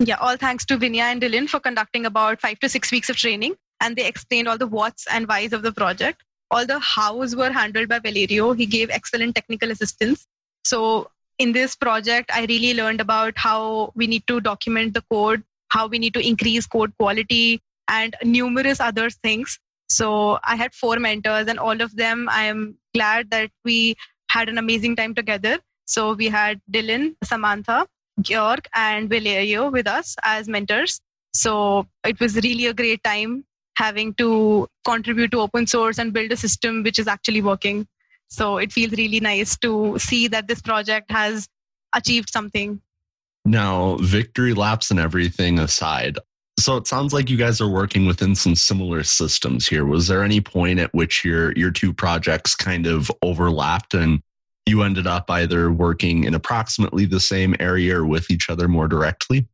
Yeah, 0.00 0.16
all 0.16 0.36
thanks 0.36 0.64
to 0.66 0.78
Vinya 0.78 1.12
and 1.12 1.22
Dylan 1.22 1.48
for 1.48 1.60
conducting 1.60 2.06
about 2.06 2.40
five 2.40 2.58
to 2.60 2.68
six 2.68 2.90
weeks 2.90 3.08
of 3.08 3.16
training. 3.16 3.56
And 3.80 3.94
they 3.94 4.06
explained 4.06 4.48
all 4.48 4.58
the 4.58 4.66
what's 4.66 5.06
and 5.06 5.28
whys 5.28 5.52
of 5.52 5.62
the 5.62 5.72
project 5.72 6.22
all 6.50 6.66
the 6.66 6.78
hows 6.78 7.34
were 7.34 7.50
handled 7.50 7.88
by 7.88 7.98
Valerio. 7.98 8.52
He 8.52 8.66
gave 8.66 8.90
excellent 8.90 9.34
technical 9.34 9.70
assistance. 9.70 10.26
So 10.64 11.10
in 11.38 11.52
this 11.52 11.76
project, 11.76 12.30
I 12.32 12.46
really 12.46 12.74
learned 12.74 13.00
about 13.00 13.34
how 13.36 13.92
we 13.94 14.06
need 14.06 14.26
to 14.26 14.40
document 14.40 14.94
the 14.94 15.02
code, 15.10 15.42
how 15.68 15.86
we 15.86 15.98
need 15.98 16.14
to 16.14 16.26
increase 16.26 16.66
code 16.66 16.92
quality, 16.98 17.60
and 17.88 18.16
numerous 18.24 18.80
other 18.80 19.10
things. 19.10 19.58
So 19.88 20.38
I 20.44 20.56
had 20.56 20.74
four 20.74 20.98
mentors, 20.98 21.46
and 21.46 21.58
all 21.58 21.80
of 21.80 21.94
them, 21.96 22.28
I 22.30 22.44
am 22.44 22.76
glad 22.94 23.30
that 23.30 23.50
we 23.64 23.96
had 24.30 24.48
an 24.48 24.58
amazing 24.58 24.96
time 24.96 25.14
together. 25.14 25.58
So 25.84 26.14
we 26.14 26.28
had 26.28 26.60
Dylan, 26.70 27.14
Samantha, 27.22 27.86
Georg, 28.20 28.66
and 28.74 29.08
Valerio 29.08 29.70
with 29.70 29.86
us 29.86 30.16
as 30.24 30.48
mentors. 30.48 31.00
So 31.32 31.86
it 32.04 32.18
was 32.18 32.34
really 32.36 32.66
a 32.66 32.74
great 32.74 33.04
time 33.04 33.44
having 33.76 34.14
to 34.14 34.66
contribute 34.84 35.30
to 35.32 35.40
open 35.40 35.66
source 35.66 35.98
and 35.98 36.12
build 36.12 36.32
a 36.32 36.36
system 36.36 36.82
which 36.82 36.98
is 36.98 37.06
actually 37.06 37.42
working. 37.42 37.86
So 38.28 38.58
it 38.58 38.72
feels 38.72 38.92
really 38.92 39.20
nice 39.20 39.56
to 39.58 39.98
see 39.98 40.28
that 40.28 40.48
this 40.48 40.60
project 40.60 41.10
has 41.10 41.46
achieved 41.94 42.30
something. 42.30 42.80
Now, 43.44 43.96
victory 44.00 44.54
laps 44.54 44.90
and 44.90 44.98
everything 44.98 45.60
aside, 45.60 46.18
so 46.58 46.76
it 46.76 46.86
sounds 46.86 47.12
like 47.12 47.28
you 47.28 47.36
guys 47.36 47.60
are 47.60 47.68
working 47.68 48.06
within 48.06 48.34
some 48.34 48.54
similar 48.54 49.02
systems 49.02 49.68
here. 49.68 49.84
Was 49.84 50.08
there 50.08 50.24
any 50.24 50.40
point 50.40 50.80
at 50.80 50.92
which 50.94 51.24
your 51.24 51.52
your 51.52 51.70
two 51.70 51.92
projects 51.92 52.56
kind 52.56 52.86
of 52.86 53.10
overlapped 53.22 53.94
and 53.94 54.20
you 54.64 54.82
ended 54.82 55.06
up 55.06 55.30
either 55.30 55.70
working 55.70 56.24
in 56.24 56.34
approximately 56.34 57.04
the 57.04 57.20
same 57.20 57.54
area 57.60 57.96
or 57.98 58.06
with 58.06 58.30
each 58.30 58.48
other 58.48 58.68
more 58.68 58.88
directly? 58.88 59.46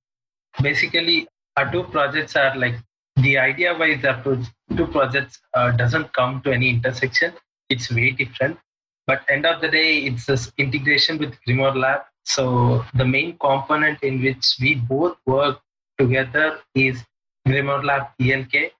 Basically, 0.62 1.26
our 1.56 1.70
two 1.70 1.82
projects 1.84 2.36
are 2.36 2.56
like 2.56 2.76
the 3.16 3.38
idea 3.38 3.74
why 3.74 3.96
the 3.96 4.48
two 4.76 4.86
projects 4.86 5.40
uh, 5.54 5.70
doesn't 5.72 6.12
come 6.12 6.40
to 6.42 6.52
any 6.52 6.70
intersection. 6.70 7.32
It's 7.68 7.90
way 7.90 8.10
different. 8.10 8.58
But 9.06 9.22
end 9.28 9.46
of 9.46 9.60
the 9.60 9.68
day, 9.68 9.98
it's 9.98 10.26
this 10.26 10.52
integration 10.58 11.18
with 11.18 11.34
Grimoire 11.46 11.76
Lab. 11.76 12.02
So 12.24 12.84
the 12.94 13.04
main 13.04 13.36
component 13.38 14.02
in 14.02 14.22
which 14.22 14.56
we 14.60 14.76
both 14.76 15.16
work 15.26 15.60
together 15.98 16.60
is 16.74 17.02
Grimoire 17.46 17.84
Lab 17.84 18.08
ELK. 18.20 18.72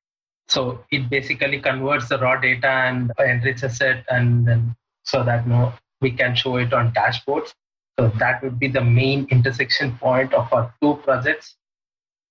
So 0.48 0.84
it 0.90 1.10
basically 1.10 1.60
converts 1.60 2.08
the 2.08 2.18
raw 2.18 2.38
data 2.38 2.68
and 2.68 3.12
enriches 3.18 3.80
it, 3.80 4.04
and 4.08 4.46
then 4.46 4.76
so 5.04 5.22
that 5.24 5.46
you 5.46 5.72
we 6.00 6.10
can 6.10 6.34
show 6.34 6.56
it 6.56 6.72
on 6.72 6.92
dashboards. 6.92 7.54
So 7.98 8.08
that 8.18 8.42
would 8.42 8.58
be 8.58 8.68
the 8.68 8.82
main 8.82 9.26
intersection 9.30 9.96
point 9.98 10.34
of 10.34 10.52
our 10.52 10.74
two 10.80 10.96
projects. 11.04 11.56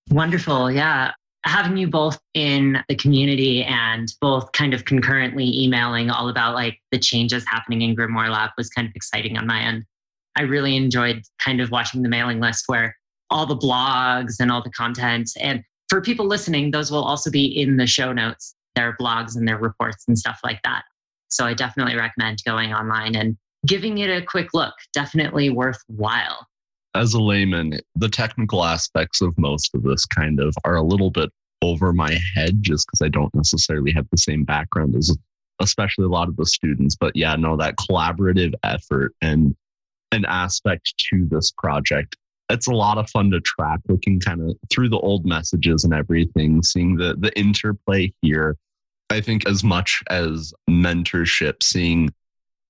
Wonderful. 0.10 0.72
Yeah 0.72 1.14
having 1.44 1.78
you 1.78 1.88
both 1.88 2.20
in 2.34 2.84
the 2.88 2.96
community 2.96 3.64
and 3.64 4.14
both 4.22 4.52
kind 4.52 4.74
of 4.74 4.86
concurrently 4.86 5.64
emailing 5.64 6.10
all 6.10 6.30
about 6.30 6.54
like 6.54 6.80
the 6.92 7.00
changes 7.00 7.44
happening 7.48 7.82
in 7.82 7.96
Grimoire 7.96 8.30
Lab 8.30 8.52
was 8.58 8.70
kind 8.70 8.88
of 8.88 8.94
exciting 8.96 9.38
on 9.38 9.48
my 9.48 9.60
end. 9.60 9.84
I 10.38 10.44
really 10.44 10.76
enjoyed 10.76 11.24
kind 11.40 11.60
of 11.60 11.72
watching 11.72 12.04
the 12.04 12.10
mailing 12.10 12.40
list 12.40 12.66
where 12.68 12.96
all 13.30 13.46
the 13.46 13.58
blogs 13.58 14.36
and 14.40 14.52
all 14.52 14.62
the 14.62 14.70
content. 14.70 15.32
And 15.40 15.64
for 15.90 16.02
people 16.02 16.26
listening, 16.26 16.72
those 16.72 16.92
will 16.92 17.04
also 17.04 17.32
be 17.32 17.46
in 17.46 17.78
the 17.78 17.88
show 17.88 18.14
notes, 18.14 18.56
their 18.76 18.96
blogs 19.00 19.36
and 19.36 19.48
their 19.48 19.58
reports 19.58 20.06
and 20.08 20.18
stuff 20.18 20.40
like 20.44 20.60
that. 20.64 20.84
So 21.30 21.46
I 21.46 21.54
definitely 21.54 21.96
recommend 21.96 22.40
going 22.46 22.74
online 22.74 23.16
and 23.16 23.38
giving 23.66 23.98
it 23.98 24.10
a 24.10 24.24
quick 24.24 24.50
look. 24.54 24.74
Definitely 24.94 25.50
worthwhile 25.50 26.46
as 26.96 27.14
a 27.14 27.20
layman, 27.20 27.80
the 27.96 28.10
technical 28.10 28.64
aspects 28.64 29.22
of 29.22 29.38
most 29.38 29.74
of 29.74 29.84
this 29.84 30.06
kind 30.06 30.40
of 30.40 30.54
are 30.66 30.76
a 30.76 30.84
little 30.84 31.12
bit 31.12 31.30
over 31.62 31.94
my 31.94 32.18
head 32.36 32.62
just 32.62 32.88
because 32.88 33.06
I 33.06 33.10
don't 33.10 33.34
necessarily 33.36 33.92
have 33.94 34.08
the 34.12 34.18
same 34.18 34.44
background 34.44 34.96
as 34.96 35.16
especially 35.62 36.06
a 36.06 36.10
lot 36.10 36.28
of 36.28 36.36
the 36.36 36.46
students. 36.46 36.96
But 36.96 37.16
yeah, 37.16 37.36
no, 37.36 37.56
that 37.58 37.76
collaborative 37.78 38.54
effort 38.64 39.14
and 39.22 39.56
an 40.12 40.26
aspect 40.26 40.94
to 41.10 41.28
this 41.30 41.52
project. 41.52 42.18
It's 42.50 42.68
a 42.68 42.74
lot 42.74 42.98
of 42.98 43.10
fun 43.10 43.32
to 43.32 43.40
track 43.40 43.80
looking 43.88 44.20
kind 44.20 44.42
of 44.42 44.58
through 44.70 44.90
the 44.90 45.00
old 45.00 45.26
messages 45.26 45.86
and 45.86 45.94
everything, 45.94 46.62
seeing 46.64 46.98
the 46.98 47.16
the 47.18 47.38
interplay 47.40 48.12
here. 48.22 48.58
I 49.10 49.22
think 49.22 49.48
as 49.48 49.64
much 49.64 50.04
as 50.10 50.54
mentorship, 50.70 51.64
seeing 51.64 52.10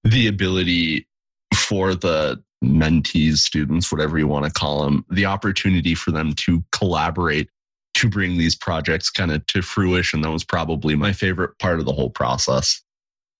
the 0.03 0.27
ability 0.27 1.07
for 1.55 1.95
the 1.95 2.43
mentees, 2.63 3.37
students, 3.37 3.91
whatever 3.91 4.17
you 4.17 4.27
want 4.27 4.45
to 4.45 4.51
call 4.51 4.83
them, 4.83 5.05
the 5.09 5.25
opportunity 5.25 5.95
for 5.95 6.11
them 6.11 6.33
to 6.33 6.63
collaborate 6.71 7.49
to 7.95 8.09
bring 8.09 8.37
these 8.37 8.55
projects 8.55 9.09
kind 9.09 9.31
of 9.31 9.45
to 9.47 9.61
fruition. 9.61 10.21
That 10.21 10.31
was 10.31 10.43
probably 10.43 10.95
my 10.95 11.11
favorite 11.11 11.57
part 11.59 11.79
of 11.79 11.85
the 11.85 11.93
whole 11.93 12.09
process. 12.09 12.81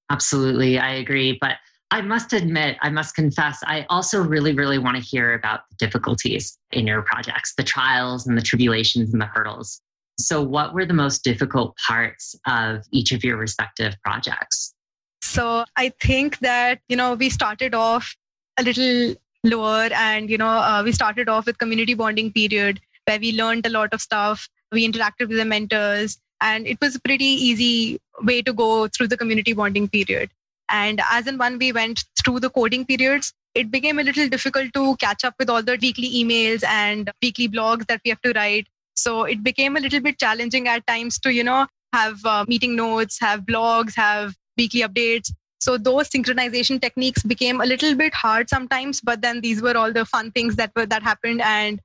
Absolutely. 0.10 0.78
I 0.78 0.96
agree. 0.96 1.38
But 1.40 1.56
I 1.92 2.02
must 2.02 2.34
admit, 2.34 2.78
I 2.82 2.90
must 2.90 3.16
confess, 3.16 3.60
I 3.66 3.86
also 3.90 4.22
really, 4.22 4.54
really 4.54 4.78
want 4.78 4.98
to 4.98 5.04
hear 5.04 5.34
about 5.34 5.62
the 5.70 5.76
difficulties 5.76 6.58
in 6.72 6.88
your 6.88 7.02
projects, 7.02 7.54
the 7.56 7.64
trials 7.64 8.26
and 8.28 8.38
the 8.38 8.42
tribulations 8.42 9.12
and 9.12 9.22
the 9.22 9.26
hurdles. 9.26 9.82
So, 10.18 10.42
what 10.42 10.74
were 10.74 10.86
the 10.86 10.94
most 10.94 11.24
difficult 11.24 11.76
parts 11.88 12.36
of 12.48 12.84
each 12.92 13.12
of 13.12 13.24
your 13.24 13.38
respective 13.38 13.96
projects? 14.04 14.74
So, 15.22 15.66
I 15.76 15.90
think 16.02 16.40
that, 16.40 16.80
you 16.88 16.96
know, 16.96 17.16
we 17.16 17.30
started 17.30 17.74
off 17.74 18.16
a 18.58 18.64
little 18.64 19.16
lower 19.44 19.90
and 19.94 20.30
you 20.30 20.38
know 20.38 20.48
uh, 20.48 20.82
we 20.84 20.92
started 20.92 21.28
off 21.28 21.46
with 21.46 21.58
community 21.58 21.94
bonding 21.94 22.32
period 22.32 22.80
where 23.06 23.20
we 23.20 23.32
learned 23.34 23.66
a 23.66 23.70
lot 23.70 23.94
of 23.94 24.02
stuff. 24.02 24.48
We 24.72 24.88
interacted 24.88 25.28
with 25.28 25.38
the 25.38 25.46
mentors 25.46 26.20
and 26.40 26.68
it 26.68 26.78
was 26.82 26.96
a 26.96 27.02
pretty 27.02 27.26
easy 27.26 28.00
way 28.22 28.42
to 28.42 28.54
go 28.54 28.88
through 28.88 29.08
the 29.08 29.18
community 29.18 29.54
bonding 29.54 29.88
period. 29.88 30.30
And 30.70 31.02
as 31.12 31.28
and 31.28 31.38
when 31.38 31.58
we 31.58 31.72
went 31.72 32.06
through 32.24 32.40
the 32.40 32.50
coding 32.50 32.86
periods. 32.86 33.34
It 33.54 33.70
became 33.70 34.00
a 34.00 34.04
little 34.04 34.30
difficult 34.30 34.72
to 34.76 34.96
catch 34.96 35.26
up 35.26 35.36
with 35.38 35.50
all 35.50 35.62
the 35.62 35.78
weekly 35.82 36.10
emails 36.10 36.64
and 36.64 37.12
weekly 37.22 37.50
blogs 37.50 37.86
that 37.88 38.00
we 38.06 38.10
have 38.10 38.22
to 38.22 38.32
write. 38.32 38.68
So 38.96 39.24
it 39.24 39.44
became 39.44 39.76
a 39.76 39.82
little 39.82 40.00
bit 40.00 40.18
challenging 40.18 40.70
at 40.70 40.88
times 40.88 41.20
to 41.20 41.34
you 41.34 41.44
know 41.44 41.68
have 41.92 42.26
uh, 42.26 42.46
meeting 42.48 42.78
notes 42.78 43.20
have 43.20 43.42
blogs 43.42 43.94
have 43.96 44.36
weekly 44.58 44.82
updates 44.82 45.34
so 45.62 45.78
those 45.78 46.10
synchronization 46.10 46.82
techniques 46.82 47.22
became 47.22 47.62
a 47.62 47.66
little 47.66 47.94
bit 47.94 48.16
hard 48.16 48.50
sometimes, 48.50 49.00
but 49.00 49.22
then 49.22 49.42
these 49.42 49.62
were 49.62 49.78
all 49.78 49.94
the 49.94 50.06
fun 50.06 50.32
things 50.32 50.56
that 50.56 50.72
were 50.76 50.88
that 50.88 51.04
happened 51.04 51.40
and 51.42 51.80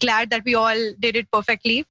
glad 0.00 0.30
that 0.30 0.42
we 0.44 0.56
all 0.56 0.92
did 0.98 1.14
it 1.14 1.30
perfectly. 1.30 1.84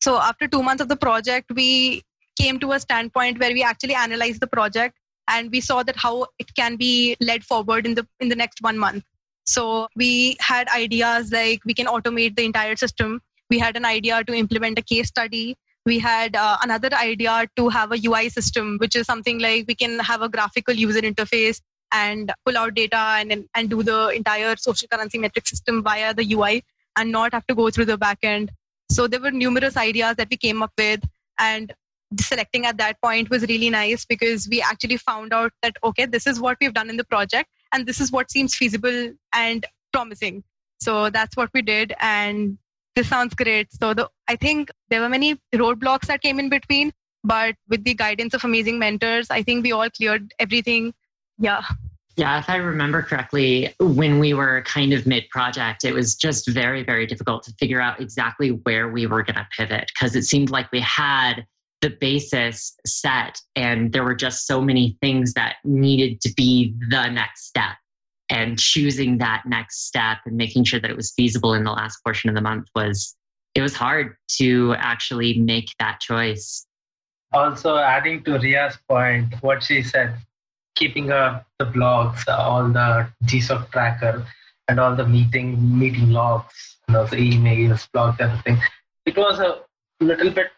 So 0.00 0.18
after 0.18 0.46
two 0.46 0.62
months 0.62 0.80
of 0.80 0.88
the 0.88 0.96
project, 0.96 1.50
we 1.52 2.04
came 2.40 2.60
to 2.60 2.72
a 2.72 2.78
standpoint 2.78 3.40
where 3.40 3.50
we 3.50 3.64
actually 3.64 3.96
analyzed 3.96 4.40
the 4.40 4.46
project 4.46 4.96
and 5.26 5.50
we 5.50 5.60
saw 5.60 5.82
that 5.82 5.96
how 5.96 6.26
it 6.38 6.54
can 6.54 6.76
be 6.76 7.16
led 7.20 7.42
forward 7.42 7.86
in 7.86 7.94
the 7.94 8.06
in 8.20 8.28
the 8.28 8.36
next 8.36 8.62
one 8.62 8.78
month. 8.78 9.02
So 9.46 9.88
we 9.96 10.36
had 10.38 10.68
ideas 10.68 11.32
like 11.32 11.64
we 11.64 11.74
can 11.74 11.86
automate 11.86 12.36
the 12.36 12.44
entire 12.44 12.76
system. 12.76 13.20
We 13.50 13.58
had 13.58 13.76
an 13.76 13.84
idea 13.84 14.22
to 14.22 14.32
implement 14.32 14.78
a 14.78 14.82
case 14.82 15.08
study 15.08 15.56
we 15.86 15.98
had 15.98 16.34
uh, 16.36 16.56
another 16.62 16.92
idea 16.94 17.46
to 17.56 17.68
have 17.68 17.92
a 17.92 17.98
ui 18.06 18.28
system 18.28 18.76
which 18.78 18.96
is 18.96 19.06
something 19.06 19.38
like 19.38 19.64
we 19.68 19.74
can 19.74 19.98
have 19.98 20.22
a 20.22 20.28
graphical 20.28 20.74
user 20.74 21.00
interface 21.00 21.60
and 21.92 22.32
pull 22.44 22.58
out 22.58 22.74
data 22.74 23.02
and 23.18 23.46
and 23.54 23.70
do 23.70 23.82
the 23.82 24.08
entire 24.08 24.56
social 24.56 24.88
currency 24.88 25.18
metric 25.18 25.46
system 25.46 25.82
via 25.82 26.12
the 26.14 26.26
ui 26.32 26.62
and 26.96 27.10
not 27.12 27.32
have 27.32 27.46
to 27.46 27.54
go 27.54 27.70
through 27.70 27.84
the 27.84 27.98
backend 27.98 28.48
so 28.90 29.06
there 29.06 29.20
were 29.20 29.30
numerous 29.30 29.76
ideas 29.76 30.16
that 30.16 30.28
we 30.30 30.36
came 30.36 30.62
up 30.62 30.72
with 30.78 31.00
and 31.38 31.74
selecting 32.20 32.64
at 32.64 32.78
that 32.78 33.00
point 33.02 33.28
was 33.30 33.42
really 33.42 33.70
nice 33.70 34.04
because 34.04 34.48
we 34.48 34.62
actually 34.62 34.96
found 34.96 35.32
out 35.32 35.52
that 35.62 35.76
okay 35.82 36.06
this 36.06 36.26
is 36.26 36.40
what 36.40 36.56
we've 36.60 36.74
done 36.74 36.88
in 36.88 36.96
the 36.96 37.04
project 37.04 37.48
and 37.74 37.86
this 37.86 38.00
is 38.00 38.12
what 38.12 38.30
seems 38.30 38.54
feasible 38.54 39.12
and 39.34 39.66
promising. 39.92 40.44
So 40.80 41.10
that's 41.10 41.36
what 41.36 41.50
we 41.54 41.62
did 41.62 41.94
and 42.00 42.58
this 42.94 43.08
sounds 43.08 43.34
great. 43.34 43.72
So 43.72 43.94
the, 43.94 44.10
i 44.28 44.36
think 44.36 44.70
there 44.88 45.00
were 45.00 45.08
many 45.08 45.38
roadblocks 45.54 46.06
that 46.06 46.22
came 46.22 46.38
in 46.38 46.48
between 46.48 46.92
but 47.22 47.54
with 47.68 47.84
the 47.84 47.94
guidance 47.94 48.34
of 48.34 48.44
amazing 48.44 48.78
mentors 48.78 49.30
i 49.30 49.42
think 49.42 49.64
we 49.64 49.72
all 49.72 49.90
cleared 49.90 50.32
everything. 50.38 50.92
Yeah. 51.38 51.62
Yeah, 52.16 52.38
if 52.38 52.48
I 52.48 52.56
remember 52.56 53.02
correctly, 53.02 53.74
when 53.80 54.20
we 54.20 54.34
were 54.34 54.62
kind 54.62 54.92
of 54.92 55.04
mid 55.04 55.28
project, 55.30 55.84
it 55.84 55.92
was 55.92 56.14
just 56.14 56.48
very, 56.48 56.84
very 56.84 57.06
difficult 57.06 57.42
to 57.44 57.52
figure 57.58 57.80
out 57.80 58.00
exactly 58.00 58.50
where 58.50 58.88
we 58.88 59.06
were 59.06 59.24
going 59.24 59.34
to 59.34 59.48
pivot 59.56 59.90
because 59.92 60.14
it 60.14 60.22
seemed 60.22 60.50
like 60.50 60.70
we 60.70 60.78
had 60.78 61.44
the 61.80 61.90
basis 61.90 62.76
set 62.86 63.40
and 63.56 63.92
there 63.92 64.04
were 64.04 64.14
just 64.14 64.46
so 64.46 64.60
many 64.60 64.96
things 65.02 65.34
that 65.34 65.56
needed 65.64 66.20
to 66.20 66.32
be 66.34 66.74
the 66.88 67.08
next 67.08 67.46
step 67.46 67.74
and 68.30 68.58
choosing 68.58 69.18
that 69.18 69.42
next 69.46 69.86
step 69.86 70.18
and 70.24 70.36
making 70.36 70.64
sure 70.64 70.80
that 70.80 70.90
it 70.90 70.96
was 70.96 71.12
feasible 71.12 71.54
in 71.54 71.64
the 71.64 71.70
last 71.70 71.98
portion 72.04 72.28
of 72.28 72.34
the 72.34 72.40
month 72.40 72.68
was 72.74 73.16
it 73.54 73.60
was 73.60 73.74
hard 73.74 74.16
to 74.28 74.74
actually 74.78 75.38
make 75.38 75.68
that 75.78 76.00
choice 76.00 76.66
also 77.32 77.76
adding 77.76 78.22
to 78.24 78.38
ria's 78.38 78.78
point 78.88 79.34
what 79.42 79.62
she 79.62 79.82
said 79.82 80.14
keeping 80.74 81.10
up 81.12 81.46
the 81.58 81.66
blogs 81.66 82.26
all 82.28 82.66
the 82.68 83.08
gsoc 83.24 83.70
tracker 83.70 84.26
and 84.68 84.80
all 84.80 84.96
the 84.96 85.06
meeting 85.06 85.78
meeting 85.78 86.10
logs 86.10 86.78
and 86.88 86.96
also 86.96 87.16
emails 87.16 87.88
blogs 87.94 88.20
everything 88.20 88.58
it 89.06 89.16
was 89.16 89.38
a 89.38 89.60
little 90.00 90.30
bit 90.30 90.50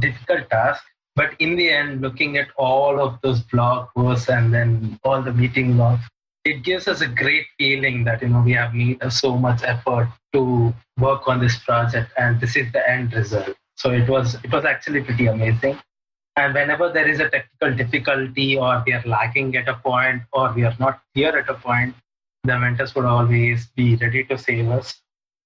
difficult 0.00 0.48
task. 0.50 0.82
But 1.14 1.30
in 1.38 1.56
the 1.56 1.70
end, 1.70 2.02
looking 2.02 2.36
at 2.36 2.48
all 2.56 3.00
of 3.00 3.18
those 3.22 3.40
blog 3.40 3.88
posts 3.96 4.28
and 4.28 4.52
then 4.52 4.98
all 5.02 5.22
the 5.22 5.32
meeting 5.32 5.78
logs, 5.78 6.02
it 6.46 6.62
gives 6.62 6.86
us 6.86 7.00
a 7.00 7.08
great 7.08 7.46
feeling 7.58 8.04
that 8.04 8.22
you 8.22 8.28
know 8.28 8.40
we 8.40 8.52
have 8.52 8.72
made 8.72 9.02
uh, 9.02 9.10
so 9.10 9.36
much 9.36 9.62
effort 9.64 10.08
to 10.32 10.72
work 10.98 11.26
on 11.26 11.40
this 11.40 11.58
project, 11.58 12.12
and 12.16 12.40
this 12.40 12.54
is 12.54 12.70
the 12.72 12.88
end 12.88 13.12
result. 13.12 13.56
So 13.74 13.90
it 13.90 14.08
was 14.08 14.36
it 14.44 14.52
was 14.52 14.64
actually 14.64 15.02
pretty 15.02 15.26
amazing. 15.26 15.78
And 16.36 16.54
whenever 16.54 16.92
there 16.92 17.08
is 17.08 17.18
a 17.18 17.28
technical 17.30 17.74
difficulty, 17.82 18.58
or 18.58 18.82
we 18.86 18.92
are 18.92 19.02
lacking 19.06 19.56
at 19.56 19.68
a 19.68 19.74
point, 19.74 20.22
or 20.32 20.52
we 20.52 20.64
are 20.64 20.76
not 20.78 21.00
here 21.14 21.34
at 21.42 21.48
a 21.48 21.54
point, 21.54 21.94
the 22.44 22.58
mentors 22.58 22.94
would 22.94 23.06
always 23.06 23.66
be 23.74 23.96
ready 23.96 24.22
to 24.24 24.38
save 24.38 24.68
us. 24.68 25.00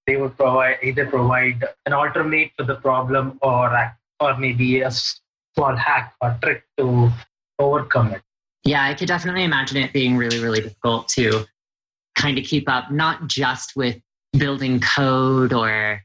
They 0.07 0.17
would 0.17 0.37
provide 0.37 0.79
either 0.83 1.07
provide 1.07 1.65
an 1.87 1.95
alternate 1.95 2.53
to 2.59 2.65
the 2.65 2.77
problem 2.77 3.39
or 3.41 3.95
or 4.21 4.37
maybe 4.37 4.83
a 4.83 4.91
small 4.91 5.77
hack 5.77 6.15
or 6.21 6.37
trick 6.43 6.65
to 6.79 7.11
overcome 7.59 8.13
it. 8.19 8.23
Yeah, 8.65 8.85
I 8.85 8.95
could 8.95 9.09
definitely 9.09 9.45
imagine 9.45 9.79
it 9.79 9.93
being 9.93 10.17
really, 10.17 10.39
really 10.39 10.61
difficult 10.61 11.09
to 11.11 11.47
kind 12.17 12.39
of 12.39 12.45
keep 12.45 12.69
up, 12.69 12.91
not 12.91 13.27
just 13.27 13.75
with 13.75 13.97
building 14.33 14.81
code 14.81 15.53
or 15.53 16.03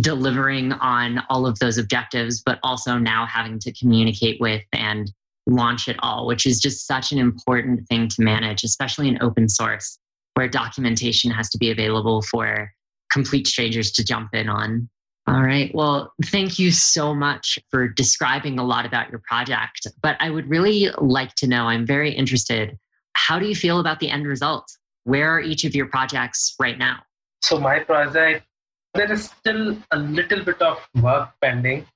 delivering 0.00 0.72
on 0.72 1.22
all 1.30 1.46
of 1.46 1.58
those 1.58 1.78
objectives, 1.78 2.42
but 2.44 2.58
also 2.62 2.98
now 2.98 3.26
having 3.26 3.58
to 3.60 3.72
communicate 3.72 4.40
with 4.40 4.62
and 4.72 5.12
launch 5.46 5.88
it 5.88 5.96
all, 6.00 6.26
which 6.26 6.44
is 6.46 6.60
just 6.60 6.86
such 6.86 7.12
an 7.12 7.18
important 7.18 7.86
thing 7.88 8.08
to 8.08 8.22
manage, 8.22 8.64
especially 8.64 9.08
in 9.08 9.22
open 9.22 9.48
source, 9.48 9.98
where 10.34 10.48
documentation 10.48 11.30
has 11.30 11.48
to 11.50 11.58
be 11.58 11.70
available 11.70 12.22
for 12.22 12.72
complete 13.10 13.46
strangers 13.46 13.92
to 13.92 14.04
jump 14.04 14.34
in 14.34 14.48
on. 14.48 14.88
All 15.28 15.42
right. 15.42 15.74
Well, 15.74 16.12
thank 16.26 16.58
you 16.58 16.70
so 16.70 17.12
much 17.12 17.58
for 17.70 17.88
describing 17.88 18.60
a 18.60 18.64
lot 18.64 18.86
about 18.86 19.10
your 19.10 19.20
project. 19.26 19.88
But 20.00 20.16
I 20.20 20.30
would 20.30 20.48
really 20.48 20.88
like 20.98 21.34
to 21.36 21.48
know 21.48 21.64
I'm 21.64 21.84
very 21.84 22.12
interested. 22.12 22.78
How 23.14 23.40
do 23.40 23.46
you 23.46 23.56
feel 23.56 23.80
about 23.80 23.98
the 23.98 24.08
end 24.08 24.26
result? 24.26 24.64
Where 25.02 25.34
are 25.34 25.40
each 25.40 25.64
of 25.64 25.74
your 25.74 25.86
projects 25.86 26.54
right 26.60 26.78
now? 26.78 26.98
So, 27.42 27.58
my 27.58 27.80
project, 27.80 28.46
there 28.94 29.10
is 29.10 29.24
still 29.24 29.76
a 29.90 29.98
little 29.98 30.44
bit 30.44 30.62
of 30.62 30.78
work 31.02 31.30
pending 31.42 31.86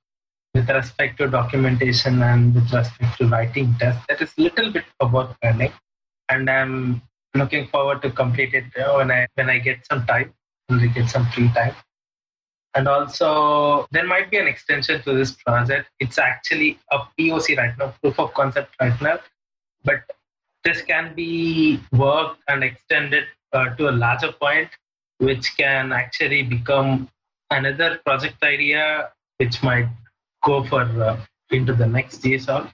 with 0.53 0.69
respect 0.69 1.17
to 1.19 1.27
documentation 1.27 2.21
and 2.21 2.53
with 2.53 2.71
respect 2.73 3.17
to 3.17 3.27
writing 3.27 3.73
tests. 3.79 4.03
There 4.09 4.21
is 4.21 4.33
a 4.37 4.41
little 4.41 4.71
bit 4.71 4.85
of 4.99 5.13
work 5.13 5.39
pending. 5.41 5.71
And 6.27 6.49
I'm 6.49 7.01
looking 7.33 7.67
forward 7.67 8.01
to 8.01 8.11
complete 8.11 8.53
it 8.53 8.65
when 8.95 9.09
I 9.11 9.27
when 9.35 9.49
I 9.49 9.59
get 9.59 9.85
some 9.89 10.05
time, 10.05 10.33
when 10.67 10.79
I 10.81 10.87
get 10.87 11.09
some 11.09 11.25
free 11.27 11.49
time. 11.53 11.75
And 12.73 12.87
also, 12.87 13.85
there 13.91 14.05
might 14.05 14.31
be 14.31 14.37
an 14.37 14.47
extension 14.47 15.01
to 15.03 15.13
this 15.13 15.33
project. 15.33 15.89
It's 15.99 16.17
actually 16.17 16.79
a 16.91 16.99
POC 17.19 17.57
right 17.57 17.77
now, 17.77 17.93
proof 18.01 18.17
of 18.19 18.33
concept 18.33 18.75
right 18.79 18.99
now. 19.01 19.19
But 19.83 20.03
this 20.63 20.81
can 20.81 21.13
be 21.13 21.81
worked 21.91 22.41
and 22.47 22.63
extended 22.63 23.25
uh, 23.51 23.75
to 23.75 23.89
a 23.89 23.91
larger 23.91 24.31
point, 24.31 24.69
which 25.17 25.57
can 25.57 25.91
actually 25.91 26.43
become 26.43 27.09
another 27.49 27.99
project 28.05 28.41
idea, 28.41 29.09
which 29.37 29.61
might 29.63 29.87
go 30.43 30.63
for 30.63 30.81
uh, 30.81 31.19
into 31.49 31.73
the 31.73 31.85
next 31.85 32.21
GSOC. 32.21 32.71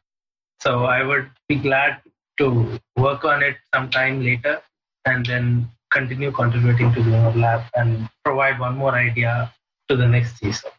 So 0.59 0.85
I 0.85 1.03
would 1.03 1.29
be 1.47 1.55
glad 1.55 2.01
to 2.37 2.79
work 2.97 3.25
on 3.25 3.41
it 3.41 3.57
sometime 3.73 4.23
later 4.23 4.61
and 5.05 5.25
then 5.25 5.69
continue 5.91 6.31
contributing 6.31 6.93
to 6.93 7.01
the 7.01 7.31
lab 7.35 7.63
and 7.75 8.07
provide 8.23 8.59
one 8.59 8.77
more 8.77 8.93
idea 8.93 9.51
to 9.89 9.95
the 9.95 10.07
next 10.07 10.39
season. 10.39 10.71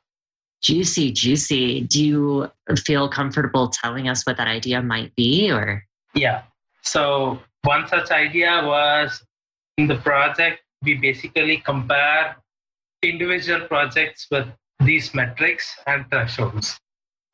Juicy, 0.62 1.12
juicy. 1.12 1.82
Do 1.82 2.04
you 2.04 2.50
feel 2.84 3.08
comfortable 3.08 3.68
telling 3.68 4.08
us 4.08 4.24
what 4.24 4.36
that 4.38 4.48
idea 4.48 4.82
might 4.82 5.14
be 5.14 5.50
or? 5.50 5.84
Yeah. 6.14 6.42
So 6.82 7.38
one 7.62 7.86
such 7.86 8.10
idea 8.10 8.62
was 8.64 9.22
in 9.76 9.86
the 9.86 9.96
project, 9.96 10.62
we 10.82 10.94
basically 10.94 11.58
compare 11.58 12.36
individual 13.02 13.66
projects 13.68 14.26
with 14.30 14.48
these 14.80 15.14
metrics 15.14 15.74
and 15.86 16.04
thresholds. 16.10 16.78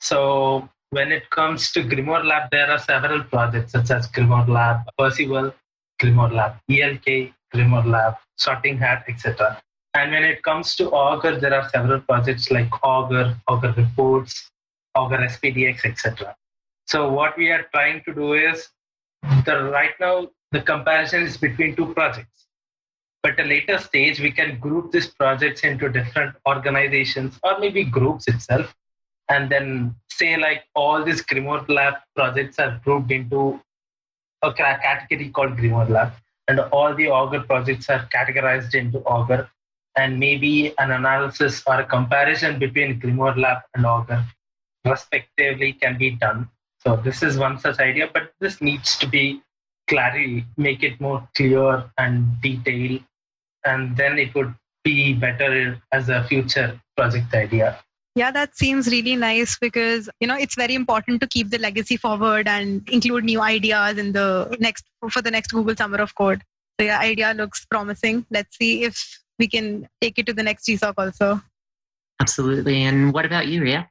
So 0.00 0.68
when 0.90 1.10
it 1.10 1.28
comes 1.30 1.72
to 1.72 1.82
Grimoire 1.82 2.24
Lab, 2.24 2.50
there 2.50 2.70
are 2.70 2.78
several 2.78 3.24
projects 3.24 3.72
such 3.72 3.90
as 3.90 4.06
Grimoire 4.08 4.48
Lab, 4.48 4.80
Perceval, 4.98 5.54
Grimoire 6.00 6.32
Lab, 6.32 6.56
ELK, 6.70 7.32
Grimoire 7.54 7.86
Lab, 7.86 8.16
Sorting 8.36 8.76
Hat, 8.76 9.04
etc. 9.08 9.62
And 9.94 10.10
when 10.10 10.24
it 10.24 10.42
comes 10.42 10.74
to 10.76 10.90
Augur, 10.90 11.38
there 11.38 11.54
are 11.54 11.68
several 11.68 12.00
projects 12.00 12.50
like 12.50 12.68
Augur, 12.82 13.36
Augur 13.46 13.72
Reports, 13.76 14.50
Augur 14.96 15.18
SPDX, 15.18 15.84
etc. 15.84 16.34
So 16.86 17.10
what 17.12 17.38
we 17.38 17.50
are 17.50 17.66
trying 17.72 18.02
to 18.04 18.14
do 18.14 18.34
is 18.34 18.68
the 19.44 19.64
right 19.64 19.94
now 20.00 20.28
the 20.50 20.60
comparison 20.60 21.22
is 21.22 21.36
between 21.36 21.76
two 21.76 21.94
projects. 21.94 22.46
But 23.22 23.38
at 23.38 23.46
a 23.46 23.48
later 23.48 23.78
stage, 23.78 24.20
we 24.20 24.30
can 24.30 24.58
group 24.58 24.92
these 24.92 25.06
projects 25.06 25.62
into 25.62 25.88
different 25.88 26.34
organizations 26.46 27.38
or 27.42 27.58
maybe 27.58 27.84
groups 27.84 28.28
itself. 28.28 28.74
And 29.30 29.50
then 29.50 29.94
say 30.10 30.36
like 30.36 30.64
all 30.74 31.02
these 31.02 31.22
Grimoire 31.24 31.66
Lab 31.68 31.94
projects 32.14 32.58
are 32.58 32.80
grouped 32.84 33.10
into 33.10 33.60
a 34.42 34.52
category 34.52 35.30
called 35.30 35.56
Grimoire 35.56 35.88
Lab. 35.88 36.12
And 36.48 36.60
all 36.60 36.94
the 36.94 37.08
Augur 37.08 37.40
projects 37.40 37.88
are 37.88 38.06
categorized 38.14 38.74
into 38.74 38.98
Augur 39.06 39.48
and 39.96 40.18
maybe 40.18 40.74
an 40.78 40.90
analysis 40.90 41.62
or 41.66 41.80
a 41.80 41.84
comparison 41.84 42.58
between 42.58 43.00
Grimoire 43.00 43.36
Lab 43.36 43.58
and 43.74 43.86
Augur 43.86 44.24
respectively 44.84 45.72
can 45.72 45.96
be 45.96 46.10
done. 46.12 46.48
So 46.78 46.96
this 46.96 47.22
is 47.22 47.38
one 47.38 47.58
such 47.58 47.78
idea, 47.78 48.10
but 48.12 48.32
this 48.40 48.60
needs 48.60 48.98
to 48.98 49.06
be 49.06 49.42
clarity, 49.88 50.44
make 50.56 50.82
it 50.82 51.00
more 51.00 51.26
clear 51.34 51.90
and 51.98 52.40
detailed, 52.42 53.02
and 53.64 53.96
then 53.96 54.18
it 54.18 54.34
would 54.34 54.54
be 54.82 55.14
better 55.14 55.80
as 55.92 56.08
a 56.08 56.24
future 56.24 56.78
project 56.96 57.34
idea. 57.34 57.78
Yeah, 58.16 58.30
that 58.30 58.56
seems 58.56 58.86
really 58.88 59.16
nice 59.16 59.58
because 59.58 60.08
you 60.20 60.28
know 60.28 60.36
it's 60.36 60.54
very 60.54 60.74
important 60.74 61.20
to 61.22 61.26
keep 61.26 61.50
the 61.50 61.58
legacy 61.58 61.96
forward 61.96 62.46
and 62.46 62.88
include 62.88 63.24
new 63.24 63.40
ideas 63.40 63.98
in 63.98 64.12
the 64.12 64.56
next 64.60 64.84
for 65.10 65.20
the 65.20 65.32
next 65.32 65.50
Google 65.50 65.74
Summer 65.74 65.98
of 65.98 66.14
Code. 66.14 66.42
So 66.78 66.86
yeah, 66.86 67.00
idea 67.00 67.34
looks 67.34 67.64
promising. 67.64 68.24
Let's 68.30 68.56
see 68.56 68.84
if 68.84 69.23
we 69.38 69.48
can 69.48 69.88
take 70.00 70.18
it 70.18 70.26
to 70.26 70.32
the 70.32 70.42
next 70.42 70.66
GSOC 70.66 70.94
also. 70.96 71.40
Absolutely. 72.20 72.82
And 72.82 73.12
what 73.12 73.24
about 73.24 73.48
you, 73.48 73.62
Ria? 73.62 73.88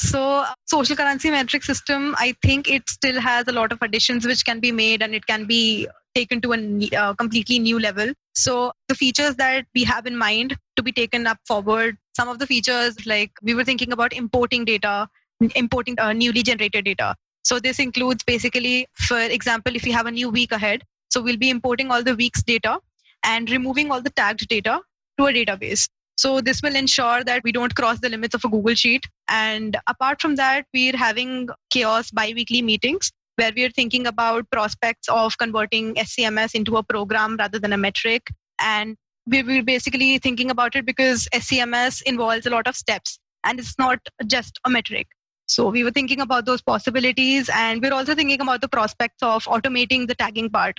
So, 0.00 0.44
social 0.66 0.94
currency 0.94 1.30
metric 1.30 1.62
system, 1.62 2.14
I 2.18 2.34
think 2.42 2.68
it 2.68 2.88
still 2.88 3.18
has 3.20 3.48
a 3.48 3.52
lot 3.52 3.72
of 3.72 3.78
additions 3.80 4.26
which 4.26 4.44
can 4.44 4.60
be 4.60 4.70
made 4.70 5.02
and 5.02 5.14
it 5.14 5.26
can 5.26 5.46
be 5.46 5.88
taken 6.14 6.40
to 6.42 6.52
a 6.52 6.96
uh, 6.96 7.14
completely 7.14 7.58
new 7.58 7.78
level. 7.78 8.12
So, 8.34 8.72
the 8.88 8.94
features 8.94 9.36
that 9.36 9.66
we 9.74 9.84
have 9.84 10.06
in 10.06 10.16
mind 10.16 10.56
to 10.76 10.82
be 10.82 10.92
taken 10.92 11.26
up 11.26 11.38
forward, 11.46 11.96
some 12.14 12.28
of 12.28 12.38
the 12.38 12.46
features 12.46 13.06
like 13.06 13.30
we 13.42 13.54
were 13.54 13.64
thinking 13.64 13.92
about 13.92 14.12
importing 14.12 14.66
data, 14.66 15.08
importing 15.54 15.98
uh, 15.98 16.12
newly 16.12 16.42
generated 16.42 16.84
data. 16.84 17.14
So, 17.44 17.58
this 17.58 17.78
includes 17.78 18.22
basically, 18.22 18.88
for 18.94 19.18
example, 19.18 19.74
if 19.74 19.84
we 19.84 19.92
have 19.92 20.06
a 20.06 20.10
new 20.10 20.28
week 20.28 20.52
ahead, 20.52 20.84
so 21.08 21.22
we'll 21.22 21.38
be 21.38 21.48
importing 21.48 21.90
all 21.90 22.02
the 22.02 22.16
week's 22.16 22.42
data 22.42 22.80
and 23.26 23.50
removing 23.50 23.90
all 23.90 24.00
the 24.00 24.10
tagged 24.10 24.48
data 24.48 24.80
to 25.18 25.26
a 25.26 25.32
database. 25.32 25.88
So 26.16 26.40
this 26.40 26.62
will 26.62 26.74
ensure 26.74 27.22
that 27.24 27.42
we 27.44 27.52
don't 27.52 27.74
cross 27.74 28.00
the 28.00 28.08
limits 28.08 28.34
of 28.34 28.44
a 28.44 28.48
Google 28.48 28.74
Sheet. 28.74 29.04
And 29.28 29.76
apart 29.86 30.22
from 30.22 30.36
that, 30.36 30.64
we're 30.72 30.96
having 30.96 31.48
chaos 31.70 32.10
bi-weekly 32.10 32.62
meetings 32.62 33.10
where 33.34 33.52
we're 33.54 33.70
thinking 33.70 34.06
about 34.06 34.50
prospects 34.50 35.08
of 35.10 35.36
converting 35.36 35.94
SCMS 35.96 36.54
into 36.54 36.78
a 36.78 36.82
program 36.82 37.36
rather 37.36 37.58
than 37.58 37.74
a 37.74 37.76
metric. 37.76 38.28
And 38.58 38.96
we're 39.26 39.62
basically 39.62 40.16
thinking 40.18 40.50
about 40.50 40.74
it 40.74 40.86
because 40.86 41.28
SCMS 41.34 42.00
involves 42.02 42.46
a 42.46 42.50
lot 42.50 42.66
of 42.66 42.76
steps 42.76 43.18
and 43.44 43.58
it's 43.58 43.78
not 43.78 43.98
just 44.26 44.58
a 44.64 44.70
metric. 44.70 45.08
So 45.48 45.68
we 45.68 45.84
were 45.84 45.90
thinking 45.90 46.20
about 46.20 46.46
those 46.46 46.62
possibilities 46.62 47.50
and 47.52 47.82
we're 47.82 47.92
also 47.92 48.14
thinking 48.14 48.40
about 48.40 48.62
the 48.62 48.68
prospects 48.68 49.22
of 49.22 49.44
automating 49.44 50.08
the 50.08 50.14
tagging 50.14 50.48
part. 50.48 50.78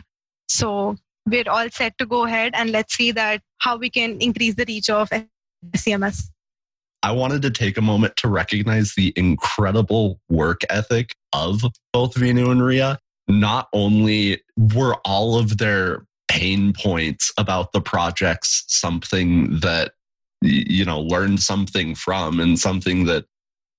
So 0.49 0.95
we're 1.27 1.49
all 1.49 1.69
set 1.69 1.97
to 1.97 2.05
go 2.05 2.25
ahead 2.25 2.53
and 2.55 2.71
let's 2.71 2.95
see 2.95 3.11
that 3.11 3.41
how 3.59 3.77
we 3.77 3.89
can 3.89 4.19
increase 4.21 4.55
the 4.55 4.65
reach 4.67 4.89
of 4.89 5.09
SCMS. 5.75 6.29
I 7.03 7.11
wanted 7.11 7.41
to 7.43 7.51
take 7.51 7.77
a 7.77 7.81
moment 7.81 8.17
to 8.17 8.27
recognize 8.27 8.93
the 8.95 9.13
incredible 9.15 10.19
work 10.29 10.61
ethic 10.69 11.15
of 11.33 11.61
both 11.93 12.15
Venu 12.15 12.49
and 12.49 12.63
Ria. 12.63 12.99
Not 13.27 13.67
only 13.73 14.41
were 14.57 14.95
all 15.05 15.37
of 15.37 15.57
their 15.57 16.05
pain 16.27 16.73
points 16.73 17.31
about 17.37 17.71
the 17.71 17.81
projects 17.81 18.63
something 18.67 19.59
that 19.59 19.91
you 20.41 20.85
know 20.85 20.99
learned 20.99 21.39
something 21.41 21.95
from 21.95 22.39
and 22.39 22.59
something 22.59 23.05
that 23.05 23.25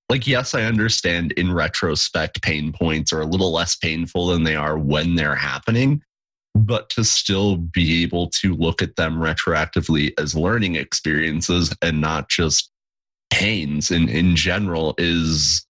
like 0.09 0.25
yes 0.25 0.55
i 0.55 0.63
understand 0.63 1.31
in 1.33 1.51
retrospect 1.51 2.41
pain 2.41 2.73
points 2.73 3.13
are 3.13 3.21
a 3.21 3.25
little 3.25 3.53
less 3.53 3.75
painful 3.75 4.27
than 4.27 4.43
they 4.43 4.55
are 4.55 4.77
when 4.77 5.15
they're 5.15 5.35
happening 5.35 6.01
but 6.55 6.89
to 6.89 7.03
still 7.03 7.57
be 7.57 8.03
able 8.03 8.29
to 8.29 8.53
look 8.55 8.81
at 8.81 8.95
them 8.95 9.17
retroactively 9.17 10.11
as 10.17 10.35
learning 10.35 10.75
experiences 10.75 11.73
and 11.81 12.01
not 12.01 12.29
just 12.29 12.71
pains 13.31 13.91
in, 13.91 14.09
in 14.09 14.35
general 14.35 14.95
is 14.97 15.65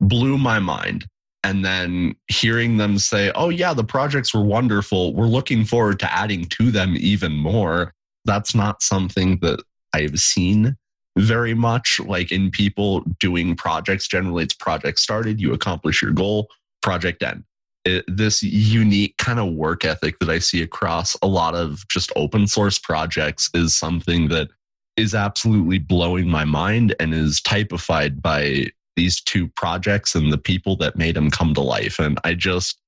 blew 0.00 0.38
my 0.38 0.58
mind. 0.58 1.06
And 1.42 1.64
then 1.64 2.14
hearing 2.28 2.76
them 2.76 2.98
say, 2.98 3.32
oh, 3.34 3.48
yeah, 3.48 3.72
the 3.72 3.84
projects 3.84 4.34
were 4.34 4.44
wonderful. 4.44 5.14
We're 5.14 5.24
looking 5.24 5.64
forward 5.64 5.98
to 6.00 6.12
adding 6.12 6.44
to 6.46 6.70
them 6.70 6.96
even 6.98 7.32
more. 7.32 7.94
That's 8.26 8.54
not 8.54 8.82
something 8.82 9.38
that 9.40 9.62
I've 9.94 10.18
seen 10.18 10.76
very 11.18 11.54
much 11.54 11.98
like 12.04 12.30
in 12.30 12.50
people 12.50 13.04
doing 13.18 13.56
projects. 13.56 14.06
Generally, 14.06 14.44
it's 14.44 14.54
project 14.54 14.98
started, 14.98 15.40
you 15.40 15.54
accomplish 15.54 16.02
your 16.02 16.12
goal, 16.12 16.48
project 16.82 17.22
end 17.22 17.44
it, 17.84 18.04
this 18.08 18.42
unique 18.42 19.16
kind 19.18 19.38
of 19.38 19.52
work 19.54 19.84
ethic 19.84 20.18
that 20.20 20.28
I 20.28 20.38
see 20.38 20.62
across 20.62 21.16
a 21.22 21.26
lot 21.26 21.54
of 21.54 21.86
just 21.88 22.12
open 22.16 22.46
source 22.46 22.78
projects 22.78 23.50
is 23.54 23.74
something 23.76 24.28
that 24.28 24.48
is 24.96 25.14
absolutely 25.14 25.78
blowing 25.78 26.28
my 26.28 26.44
mind 26.44 26.94
and 27.00 27.14
is 27.14 27.40
typified 27.40 28.20
by 28.20 28.66
these 28.96 29.20
two 29.20 29.48
projects 29.48 30.14
and 30.14 30.32
the 30.32 30.38
people 30.38 30.76
that 30.76 30.96
made 30.96 31.16
them 31.16 31.30
come 31.30 31.54
to 31.54 31.60
life. 31.60 31.98
And 31.98 32.18
I 32.24 32.34
just, 32.34 32.78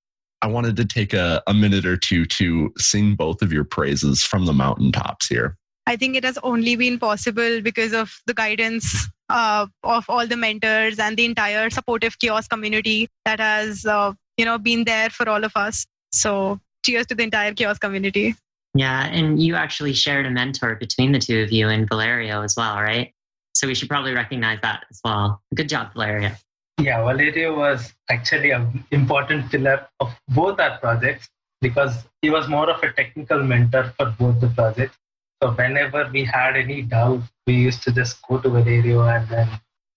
I 0.42 0.46
wanted 0.46 0.76
to 0.76 0.84
take 0.84 1.14
a, 1.14 1.42
a 1.46 1.54
minute 1.54 1.86
or 1.86 1.96
two 1.96 2.26
to 2.26 2.72
sing 2.76 3.14
both 3.14 3.40
of 3.40 3.52
your 3.52 3.64
praises 3.64 4.22
from 4.22 4.44
the 4.44 4.52
mountaintops 4.52 5.28
here. 5.28 5.56
I 5.86 5.96
think 5.96 6.16
it 6.16 6.24
has 6.24 6.38
only 6.42 6.76
been 6.76 6.98
possible 6.98 7.60
because 7.60 7.92
of 7.92 8.20
the 8.26 8.34
guidance 8.34 9.08
uh, 9.28 9.66
of 9.82 10.04
all 10.08 10.26
the 10.26 10.36
mentors 10.36 10.98
and 10.98 11.16
the 11.16 11.24
entire 11.24 11.70
supportive 11.70 12.18
chaos 12.18 12.46
community 12.46 13.08
that 13.24 13.40
has 13.40 13.86
uh, 13.86 14.12
you 14.36 14.44
know 14.44 14.58
been 14.58 14.84
there 14.84 15.10
for 15.10 15.28
all 15.28 15.44
of 15.44 15.52
us. 15.56 15.86
So 16.10 16.60
cheers 16.84 17.06
to 17.06 17.14
the 17.14 17.22
entire 17.22 17.54
chaos 17.54 17.78
community. 17.78 18.34
Yeah 18.74 19.06
and 19.06 19.42
you 19.42 19.54
actually 19.54 19.92
shared 19.92 20.26
a 20.26 20.30
mentor 20.30 20.76
between 20.76 21.12
the 21.12 21.18
two 21.18 21.42
of 21.42 21.52
you 21.52 21.68
and 21.68 21.88
valerio 21.88 22.42
as 22.42 22.54
well 22.56 22.76
right? 22.76 23.12
So 23.54 23.66
we 23.66 23.74
should 23.74 23.88
probably 23.88 24.14
recognize 24.14 24.60
that 24.62 24.84
as 24.90 25.00
well. 25.04 25.42
Good 25.54 25.68
job 25.68 25.92
valerio. 25.92 26.32
Yeah 26.80 27.02
valerio 27.02 27.56
was 27.56 27.92
actually 28.08 28.50
an 28.50 28.84
important 28.90 29.50
pillar 29.50 29.86
of 30.00 30.14
both 30.28 30.58
our 30.58 30.78
projects 30.78 31.28
because 31.60 32.04
he 32.22 32.30
was 32.30 32.48
more 32.48 32.68
of 32.68 32.82
a 32.82 32.92
technical 32.92 33.42
mentor 33.42 33.92
for 33.96 34.06
both 34.18 34.40
the 34.40 34.48
projects. 34.48 34.96
So 35.42 35.50
whenever 35.50 36.08
we 36.12 36.24
had 36.24 36.56
any 36.56 36.82
doubt 36.82 37.22
we 37.46 37.54
used 37.54 37.82
to 37.82 37.92
just 37.92 38.22
go 38.26 38.38
to 38.38 38.48
valerio 38.48 39.02
and 39.02 39.28
then 39.28 39.48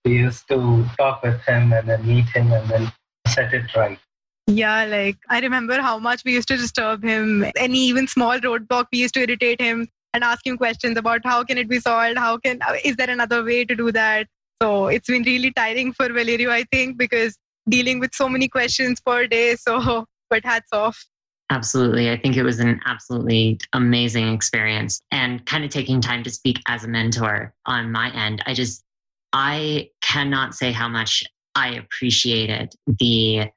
we 0.04 0.18
used 0.18 0.48
to 0.50 0.86
talk 0.98 1.24
with 1.24 1.42
him 1.42 1.72
and 1.74 1.88
then 1.88 2.06
meet 2.06 2.26
him 2.26 2.52
and 2.52 2.70
then 2.70 2.92
set 3.28 3.54
it 3.54 3.76
right 3.76 4.00
yeah, 4.48 4.86
like 4.86 5.18
I 5.30 5.40
remember 5.40 5.82
how 5.82 5.98
much 5.98 6.24
we 6.24 6.34
used 6.34 6.48
to 6.50 6.58
disturb 6.58 7.04
him. 7.04 7.46
Any 7.58 7.80
even 7.80 8.08
small 8.08 8.40
roadblock, 8.40 8.86
we 8.92 9.00
used 9.00 9.16
to 9.16 9.22
irritate 9.22 9.60
him 9.60 9.88
and 10.14 10.24
ask 10.24 10.46
him 10.46 10.58
questions 10.58 10.98
about 10.98 11.22
how 11.24 11.44
can 11.44 11.58
it 11.58 11.68
be 11.68 11.80
solved? 11.80 12.18
How 12.18 12.38
can 12.38 12.62
uh, 12.62 12.76
is 12.84 12.96
there 12.96 13.10
another 13.10 13.44
way 13.44 13.66
to 13.66 13.76
do 13.76 13.92
that? 13.92 14.28
So 14.62 14.88
it's 14.88 15.08
been 15.08 15.24
really 15.24 15.52
tiring 15.52 15.94
for 15.94 16.08
Valerio, 16.08 16.52
I 16.52 16.64
think, 16.72 16.98
because 16.98 17.38
dealing 17.68 18.00
with 18.00 18.14
so 18.14 18.30
many 18.30 18.48
questions 18.48 19.02
per 19.02 19.28
day. 19.28 19.56
So, 19.56 20.06
but 20.30 20.46
hats 20.46 20.70
off. 20.72 21.06
Absolutely. 21.52 22.10
I 22.10 22.18
think 22.18 22.38
it 22.38 22.44
was 22.44 22.60
an 22.60 22.80
absolutely 22.86 23.60
amazing 23.74 24.34
experience 24.34 25.00
and 25.12 25.46
kind 25.46 25.64
of 25.64 25.70
taking 25.70 26.02
time 26.02 26.24
to 26.24 26.32
speak 26.32 26.60
as 26.68 26.84
a 26.84 26.88
mentor 26.88 27.54
on 27.66 27.92
my 27.92 28.12
end. 28.16 28.42
I 28.48 28.54
just, 28.54 28.84
I 29.32 29.90
cannot 30.02 30.56
say 30.56 30.72
how 30.72 30.88
much 30.88 31.24
I 31.54 31.76
appreciated 31.76 32.74
the 32.88 33.50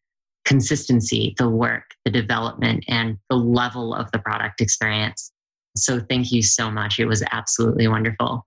consistency, 0.49 1.35
the 1.37 1.49
work, 1.49 1.85
the 2.07 2.11
development, 2.11 2.83
and 2.89 3.19
the 3.29 3.37
level 3.37 3.95
of 3.95 4.11
the 4.13 4.19
product 4.19 4.63
experience. 4.63 5.31
So 5.77 6.01
thank 6.01 6.33
you 6.33 6.43
so 6.43 6.71
much. 6.71 6.99
It 6.99 7.05
was 7.05 7.23
absolutely 7.33 7.87
wonderful. 7.87 8.47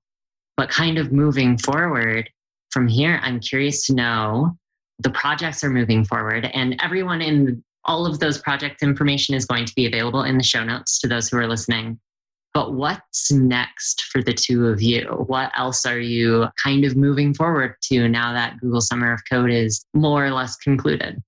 But 0.57 0.69
kind 0.69 0.97
of 0.97 1.11
moving 1.11 1.59
forward 1.59 2.27
from 2.71 2.87
here, 2.87 3.19
I'm 3.21 3.39
curious 3.39 3.85
to 3.85 3.93
know 3.93 4.57
the 4.97 5.11
projects 5.11 5.63
are 5.63 5.69
moving 5.69 6.03
forward, 6.03 6.49
and 6.53 6.75
everyone 6.81 7.21
in 7.21 7.63
all 7.85 8.07
of 8.07 8.19
those 8.19 8.39
project 8.39 8.81
information 8.81 9.35
is 9.35 9.45
going 9.45 9.65
to 9.65 9.75
be 9.75 9.85
available 9.85 10.23
in 10.23 10.37
the 10.37 10.43
show 10.43 10.63
notes 10.63 10.99
to 10.99 11.07
those 11.07 11.29
who 11.29 11.37
are 11.37 11.47
listening. 11.47 11.99
But 12.53 12.73
what's 12.73 13.31
next 13.31 14.03
for 14.11 14.23
the 14.23 14.33
two 14.33 14.67
of 14.67 14.81
you? 14.81 15.05
What 15.27 15.51
else 15.55 15.85
are 15.85 15.99
you 15.99 16.47
kind 16.63 16.83
of 16.83 16.95
moving 16.95 17.33
forward 17.33 17.75
to 17.83 18.07
now 18.07 18.33
that 18.33 18.59
Google 18.59 18.81
Summer 18.81 19.13
of 19.13 19.21
Code 19.31 19.51
is 19.51 19.85
more 19.93 20.25
or 20.25 20.31
less 20.31 20.55
concluded? 20.57 21.21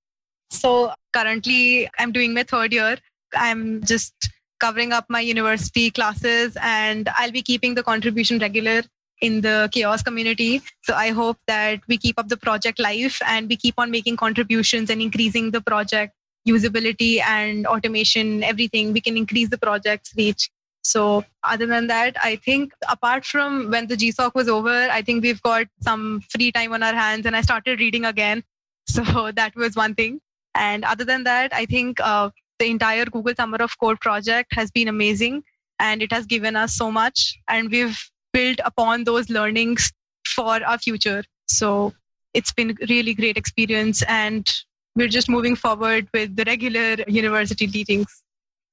So 0.54 0.94
currently, 1.14 1.90
I'm 2.00 2.12
doing 2.12 2.34
my 2.34 2.44
third 2.44 2.72
year. 2.72 2.98
I'm 3.36 3.84
just 3.84 4.14
covering 4.60 4.94
up 4.94 5.06
my 5.10 5.20
university 5.20 5.92
classes 5.92 6.56
and 6.62 7.10
I'll 7.18 7.32
be 7.32 7.42
keeping 7.42 7.76
the 7.76 7.84
contribution 7.84 8.40
regular 8.40 8.84
in 9.20 9.42
the 9.42 9.70
chaos 9.72 10.02
community. 10.02 10.62
So 10.82 10.94
I 10.94 11.10
hope 11.10 11.38
that 11.48 11.82
we 11.88 11.98
keep 11.98 12.20
up 12.20 12.28
the 12.28 12.38
project 12.38 12.80
life 12.80 13.22
and 13.26 13.50
we 13.50 13.58
keep 13.58 13.76
on 13.78 13.92
making 13.92 14.18
contributions 14.18 14.90
and 14.90 15.02
increasing 15.02 15.52
the 15.52 15.62
project 15.62 16.14
usability 16.48 17.22
and 17.22 17.66
automation, 17.66 18.44
everything. 18.44 18.94
We 18.94 19.02
can 19.02 19.18
increase 19.18 19.50
the 19.50 19.58
project's 19.58 20.14
reach. 20.16 20.50
So 20.84 21.24
other 21.44 21.66
than 21.66 21.88
that, 21.88 22.18
I 22.22 22.36
think 22.36 22.74
apart 22.90 23.26
from 23.26 23.72
when 23.72 23.88
the 23.88 23.96
GSOC 23.96 24.36
was 24.36 24.50
over, 24.50 24.90
I 24.92 25.02
think 25.02 25.24
we've 25.24 25.42
got 25.42 25.68
some 25.82 26.22
free 26.30 26.52
time 26.52 26.74
on 26.74 26.84
our 26.84 26.94
hands 26.94 27.26
and 27.26 27.36
I 27.36 27.42
started 27.42 27.80
reading 27.80 28.06
again. 28.06 28.44
So 28.86 29.32
that 29.32 29.56
was 29.56 29.78
one 29.78 29.96
thing. 29.96 30.20
And 30.56 30.84
other 30.86 31.04
than 31.04 31.24
that, 31.24 31.54
I 31.54 31.66
think 31.66 32.00
uh, 32.00 32.30
the 32.60 32.70
entire 32.70 33.06
Google 33.06 33.34
Summer 33.36 33.58
of 33.58 33.78
Code 33.80 34.00
project 34.00 34.54
has 34.54 34.72
been 34.72 34.88
amazing 34.88 35.44
and 35.80 36.02
it 36.02 36.12
has 36.12 36.26
given 36.26 36.56
us 36.56 36.76
so 36.76 36.92
much. 36.92 37.38
And 37.48 37.70
we've 37.72 38.00
built 38.32 38.60
upon 38.64 39.04
those 39.04 39.30
learnings 39.30 39.92
for 40.26 40.64
our 40.64 40.78
future. 40.78 41.24
So 41.48 41.94
it's 42.34 42.52
been 42.52 42.78
really 42.90 43.14
great 43.14 43.38
experience 43.38 44.04
and 44.08 44.50
we're 44.96 45.08
just 45.08 45.30
moving 45.30 45.56
forward 45.56 46.08
with 46.14 46.36
the 46.36 46.44
regular 46.46 47.04
university 47.08 47.68
meetings. 47.68 48.24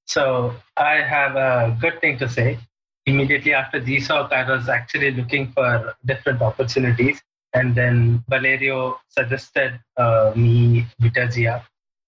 So 0.07 0.55
I 0.77 1.03
have 1.03 1.37
a 1.37 1.77
good 1.81 2.01
thing 2.01 2.19
to 2.19 2.29
say. 2.29 2.59
Immediately 3.07 3.55
after 3.55 3.81
GSOC, 3.81 4.33
I 4.33 4.51
was 4.51 4.69
actually 4.69 5.13
looking 5.13 5.53
for 5.53 5.95
different 6.05 6.43
opportunities. 6.43 7.21
And 7.55 7.75
then 7.75 8.23
Valerio 8.29 9.01
suggested 9.09 9.81
uh, 9.97 10.33
me 10.37 10.87
Bitergia. 11.01 11.65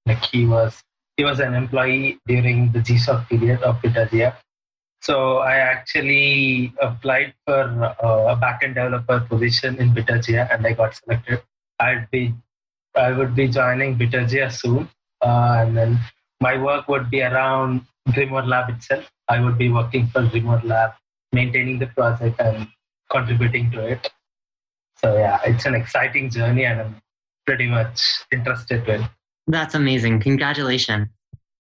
Like 0.07 0.23
he 0.25 0.47
was 0.47 0.83
he 1.17 1.25
was 1.25 1.41
an 1.41 1.55
employee 1.55 2.19
during 2.27 2.73
the 2.73 2.81
GSOC 2.81 3.29
period 3.29 3.62
of 3.62 3.77
Bitergia. 3.83 4.35
So 5.01 5.38
I 5.38 5.57
actually 5.57 6.73
applied 6.81 7.35
for 7.47 7.62
uh, 7.85 8.33
a 8.33 8.37
backend 8.37 8.75
developer 8.75 9.21
position 9.21 9.77
in 9.79 9.91
Bitergia 9.91 10.53
and 10.53 10.67
I 10.67 10.73
got 10.73 10.95
selected. 10.95 11.43
I'd 11.81 12.09
be 12.11 12.35
I 12.95 13.12
would 13.12 13.35
be 13.35 13.49
joining 13.49 13.97
Bitergia 13.97 14.53
soon, 14.53 14.88
uh, 15.23 15.65
and 15.65 15.77
then 15.77 15.99
my 16.41 16.59
work 16.59 16.88
would 16.88 17.11
be 17.11 17.23
around 17.23 17.87
Grimoire 18.09 18.47
Lab 18.47 18.69
itself. 18.69 19.11
I 19.29 19.41
would 19.41 19.57
be 19.57 19.71
working 19.71 20.09
for 20.09 20.23
Grimoire 20.23 20.62
Lab, 20.65 20.93
maintaining 21.33 21.79
the 21.79 21.87
project 21.87 22.38
and 22.38 22.69
contributing 23.11 23.71
to 23.71 23.87
it. 23.87 24.11
So 24.97 25.17
yeah, 25.17 25.41
it's 25.45 25.65
an 25.65 25.75
exciting 25.75 26.29
journey, 26.31 26.65
and 26.65 26.81
I'm 26.81 27.03
pretty 27.47 27.67
much 27.67 28.01
interested 28.31 28.87
in. 28.88 29.09
That's 29.47 29.75
amazing. 29.75 30.21
Congratulations. 30.21 31.09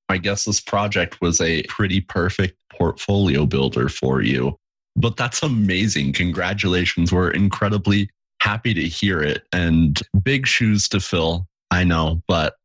I 0.08 0.18
guess 0.18 0.44
this 0.44 0.60
project 0.60 1.20
was 1.20 1.40
a 1.40 1.62
pretty 1.64 2.00
perfect 2.00 2.56
portfolio 2.70 3.46
builder 3.46 3.88
for 3.88 4.22
you. 4.22 4.58
But 4.96 5.16
that's 5.16 5.42
amazing. 5.42 6.12
Congratulations. 6.12 7.12
We're 7.12 7.30
incredibly 7.30 8.10
happy 8.40 8.74
to 8.74 8.82
hear 8.82 9.22
it 9.22 9.44
and 9.52 9.98
big 10.22 10.46
shoes 10.46 10.88
to 10.88 11.00
fill. 11.00 11.46
I 11.70 11.84
know, 11.84 12.22
but 12.28 12.56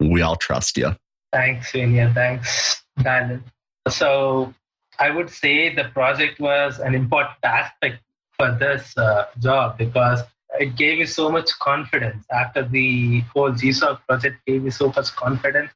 we 0.00 0.22
all 0.22 0.36
trust 0.36 0.78
you. 0.78 0.96
Thanks, 1.32 1.72
Vinia. 1.72 2.14
Thanks, 2.14 2.82
Daniel. 3.02 3.40
So 3.88 4.54
I 4.98 5.10
would 5.10 5.28
say 5.28 5.74
the 5.74 5.84
project 5.84 6.40
was 6.40 6.78
an 6.78 6.94
important 6.94 7.36
aspect 7.42 8.00
for 8.38 8.52
this 8.52 8.96
uh, 8.96 9.26
job 9.40 9.76
because 9.76 10.22
it 10.58 10.76
gave 10.76 10.98
me 10.98 11.06
so 11.06 11.30
much 11.30 11.50
confidence 11.58 12.24
after 12.30 12.62
the 12.62 13.20
whole 13.32 13.50
GSOC 13.50 14.00
project 14.08 14.36
gave 14.46 14.62
me 14.62 14.70
so 14.70 14.92
much 14.94 15.14
confidence 15.16 15.70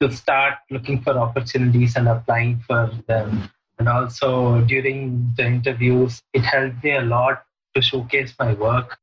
to 0.00 0.10
start 0.10 0.54
looking 0.70 1.00
for 1.00 1.12
opportunities 1.18 1.96
and 1.96 2.08
applying 2.08 2.60
for 2.66 2.90
them. 3.06 3.50
And 3.78 3.88
also 3.88 4.60
during 4.62 5.32
the 5.36 5.46
interviews, 5.46 6.22
it 6.32 6.40
helped 6.40 6.82
me 6.84 6.96
a 6.96 7.02
lot 7.02 7.44
to 7.74 7.82
showcase 7.82 8.34
my 8.38 8.52
work, 8.54 8.98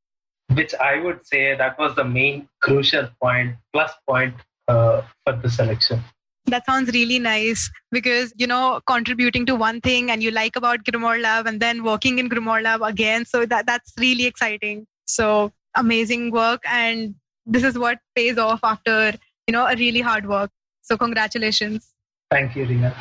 which 0.54 0.74
I 0.74 1.00
would 1.00 1.26
say 1.26 1.56
that 1.56 1.78
was 1.78 1.94
the 1.96 2.04
main 2.04 2.48
crucial 2.60 3.08
point, 3.22 3.56
plus 3.72 3.92
point 4.08 4.34
uh, 4.68 5.02
for 5.24 5.34
the 5.36 5.50
selection. 5.50 6.02
That 6.46 6.64
sounds 6.66 6.90
really 6.92 7.18
nice 7.18 7.70
because, 7.92 8.32
you 8.36 8.46
know, 8.46 8.80
contributing 8.86 9.44
to 9.46 9.54
one 9.54 9.80
thing 9.80 10.10
and 10.10 10.22
you 10.22 10.30
like 10.30 10.56
about 10.56 10.84
Grimoire 10.84 11.20
Lab 11.20 11.46
and 11.46 11.60
then 11.60 11.84
working 11.84 12.18
in 12.18 12.28
Grimoire 12.28 12.62
Lab 12.62 12.82
again. 12.82 13.24
So 13.24 13.44
that, 13.46 13.66
that's 13.66 13.92
really 13.98 14.26
exciting. 14.26 14.86
So 15.10 15.52
amazing 15.74 16.30
work. 16.30 16.62
And 16.66 17.14
this 17.46 17.64
is 17.64 17.78
what 17.78 17.98
pays 18.14 18.38
off 18.38 18.60
after, 18.62 19.12
you 19.46 19.52
know, 19.52 19.66
a 19.66 19.76
really 19.76 20.00
hard 20.00 20.28
work. 20.28 20.50
So 20.82 20.96
congratulations. 20.96 21.88
Thank 22.30 22.56
you, 22.56 22.64
Rina. 22.66 22.94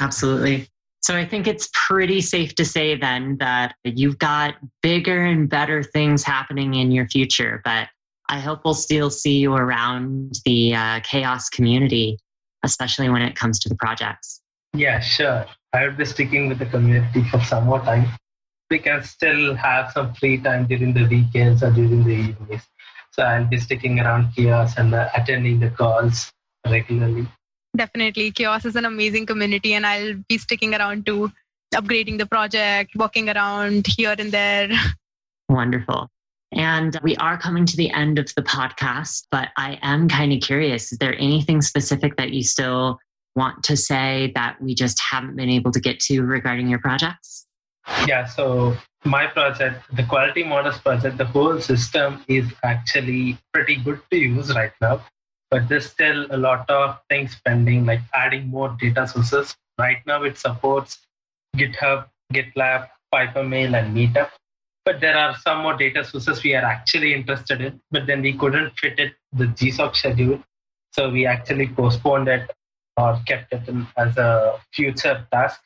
Absolutely. 0.00 0.68
So 1.00 1.16
I 1.16 1.24
think 1.24 1.46
it's 1.46 1.68
pretty 1.72 2.20
safe 2.20 2.54
to 2.56 2.64
say 2.64 2.96
then 2.96 3.36
that 3.38 3.74
you've 3.84 4.18
got 4.18 4.54
bigger 4.82 5.24
and 5.24 5.48
better 5.48 5.82
things 5.82 6.24
happening 6.24 6.74
in 6.74 6.90
your 6.90 7.06
future, 7.08 7.60
but 7.64 7.88
I 8.28 8.40
hope 8.40 8.62
we'll 8.64 8.74
still 8.74 9.08
see 9.08 9.38
you 9.38 9.54
around 9.54 10.40
the 10.44 10.74
uh, 10.74 11.00
CHAOSS 11.00 11.48
community, 11.50 12.18
especially 12.64 13.08
when 13.08 13.22
it 13.22 13.36
comes 13.36 13.60
to 13.60 13.68
the 13.68 13.76
projects. 13.76 14.42
Yeah, 14.74 14.98
sure. 14.98 15.46
I 15.72 15.86
will 15.86 15.94
be 15.94 16.04
sticking 16.04 16.48
with 16.48 16.58
the 16.58 16.66
community 16.66 17.22
for 17.30 17.40
some 17.40 17.66
more 17.66 17.80
time. 17.80 18.08
We 18.70 18.78
can 18.78 19.02
still 19.04 19.54
have 19.54 19.92
some 19.92 20.14
free 20.14 20.38
time 20.38 20.66
during 20.66 20.92
the 20.92 21.06
weekends 21.06 21.62
or 21.62 21.70
during 21.70 22.04
the 22.04 22.14
evenings. 22.14 22.62
So 23.12 23.22
I'll 23.22 23.46
be 23.46 23.58
sticking 23.58 24.00
around 24.00 24.32
CHAOSS 24.34 24.76
and 24.76 24.94
uh, 24.94 25.08
attending 25.16 25.60
the 25.60 25.70
calls 25.70 26.30
regularly. 26.68 27.26
Definitely. 27.76 28.32
CHAOSS 28.32 28.66
is 28.66 28.76
an 28.76 28.84
amazing 28.84 29.26
community, 29.26 29.74
and 29.74 29.86
I'll 29.86 30.14
be 30.28 30.38
sticking 30.38 30.74
around 30.74 31.06
to 31.06 31.32
upgrading 31.74 32.18
the 32.18 32.26
project, 32.26 32.94
walking 32.96 33.28
around 33.28 33.86
here 33.86 34.14
and 34.18 34.32
there. 34.32 34.70
Wonderful. 35.48 36.08
And 36.52 36.98
we 37.02 37.16
are 37.16 37.38
coming 37.38 37.66
to 37.66 37.76
the 37.76 37.90
end 37.90 38.18
of 38.18 38.32
the 38.36 38.42
podcast, 38.42 39.24
but 39.30 39.48
I 39.56 39.78
am 39.82 40.08
kind 40.08 40.32
of 40.32 40.40
curious 40.40 40.92
is 40.92 40.98
there 40.98 41.14
anything 41.18 41.60
specific 41.60 42.16
that 42.16 42.30
you 42.32 42.42
still 42.42 42.98
want 43.34 43.62
to 43.64 43.76
say 43.76 44.32
that 44.34 44.60
we 44.60 44.74
just 44.74 45.00
haven't 45.10 45.36
been 45.36 45.50
able 45.50 45.70
to 45.72 45.80
get 45.80 46.00
to 46.00 46.22
regarding 46.22 46.68
your 46.68 46.78
projects? 46.78 47.45
Yeah, 48.06 48.26
so 48.26 48.76
my 49.04 49.26
project, 49.26 49.84
the 49.94 50.04
quality 50.04 50.42
models 50.42 50.78
project, 50.78 51.18
the 51.18 51.24
whole 51.24 51.60
system 51.60 52.24
is 52.28 52.46
actually 52.62 53.38
pretty 53.52 53.76
good 53.76 54.00
to 54.10 54.16
use 54.16 54.54
right 54.54 54.72
now 54.80 55.02
but 55.50 55.68
there's 55.68 55.86
still 55.86 56.26
a 56.30 56.36
lot 56.36 56.68
of 56.68 56.98
things 57.08 57.40
pending, 57.44 57.86
like 57.86 58.00
adding 58.14 58.48
more 58.48 58.76
data 58.80 59.06
sources. 59.06 59.54
Right 59.78 59.98
now, 60.06 60.22
it 60.24 60.38
supports 60.38 60.98
GitHub, 61.56 62.06
GitLab, 62.32 62.88
Pipermail, 63.14 63.78
and 63.78 63.96
Meetup. 63.96 64.30
But 64.84 65.00
there 65.00 65.16
are 65.16 65.36
some 65.38 65.62
more 65.62 65.76
data 65.76 66.04
sources 66.04 66.42
we 66.42 66.54
are 66.54 66.64
actually 66.64 67.14
interested 67.14 67.60
in, 67.60 67.80
but 67.90 68.06
then 68.06 68.22
we 68.22 68.32
couldn't 68.32 68.78
fit 68.78 68.98
it 68.98 69.14
the 69.32 69.46
GSOC 69.46 69.96
schedule. 69.96 70.42
So 70.92 71.10
we 71.10 71.26
actually 71.26 71.68
postponed 71.68 72.28
it 72.28 72.50
or 72.96 73.20
kept 73.26 73.52
it 73.52 73.68
as 73.96 74.16
a 74.16 74.58
future 74.72 75.26
task. 75.32 75.60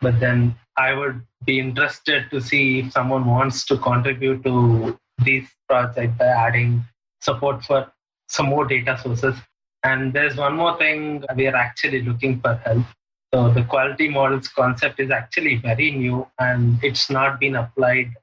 But 0.00 0.20
then 0.20 0.56
I 0.76 0.92
would 0.92 1.22
be 1.44 1.58
interested 1.58 2.30
to 2.30 2.40
see 2.40 2.80
if 2.80 2.92
someone 2.92 3.26
wants 3.26 3.64
to 3.66 3.78
contribute 3.78 4.42
to 4.44 4.98
this 5.18 5.44
project 5.68 6.18
by 6.18 6.26
adding 6.26 6.84
support 7.20 7.64
for 7.64 7.92
some 8.28 8.46
more 8.46 8.66
data 8.66 8.98
sources. 9.02 9.36
And 9.82 10.12
there's 10.12 10.36
one 10.36 10.56
more 10.56 10.76
thing 10.78 11.24
we 11.36 11.46
are 11.46 11.56
actually 11.56 12.02
looking 12.02 12.40
for 12.40 12.54
help. 12.54 12.84
So 13.32 13.50
the 13.50 13.64
quality 13.64 14.08
models 14.08 14.48
concept 14.48 15.00
is 15.00 15.10
actually 15.10 15.56
very 15.56 15.90
new 15.90 16.26
and 16.38 16.78
it's 16.82 17.10
not 17.10 17.40
been 17.40 17.56
applied 17.56 18.14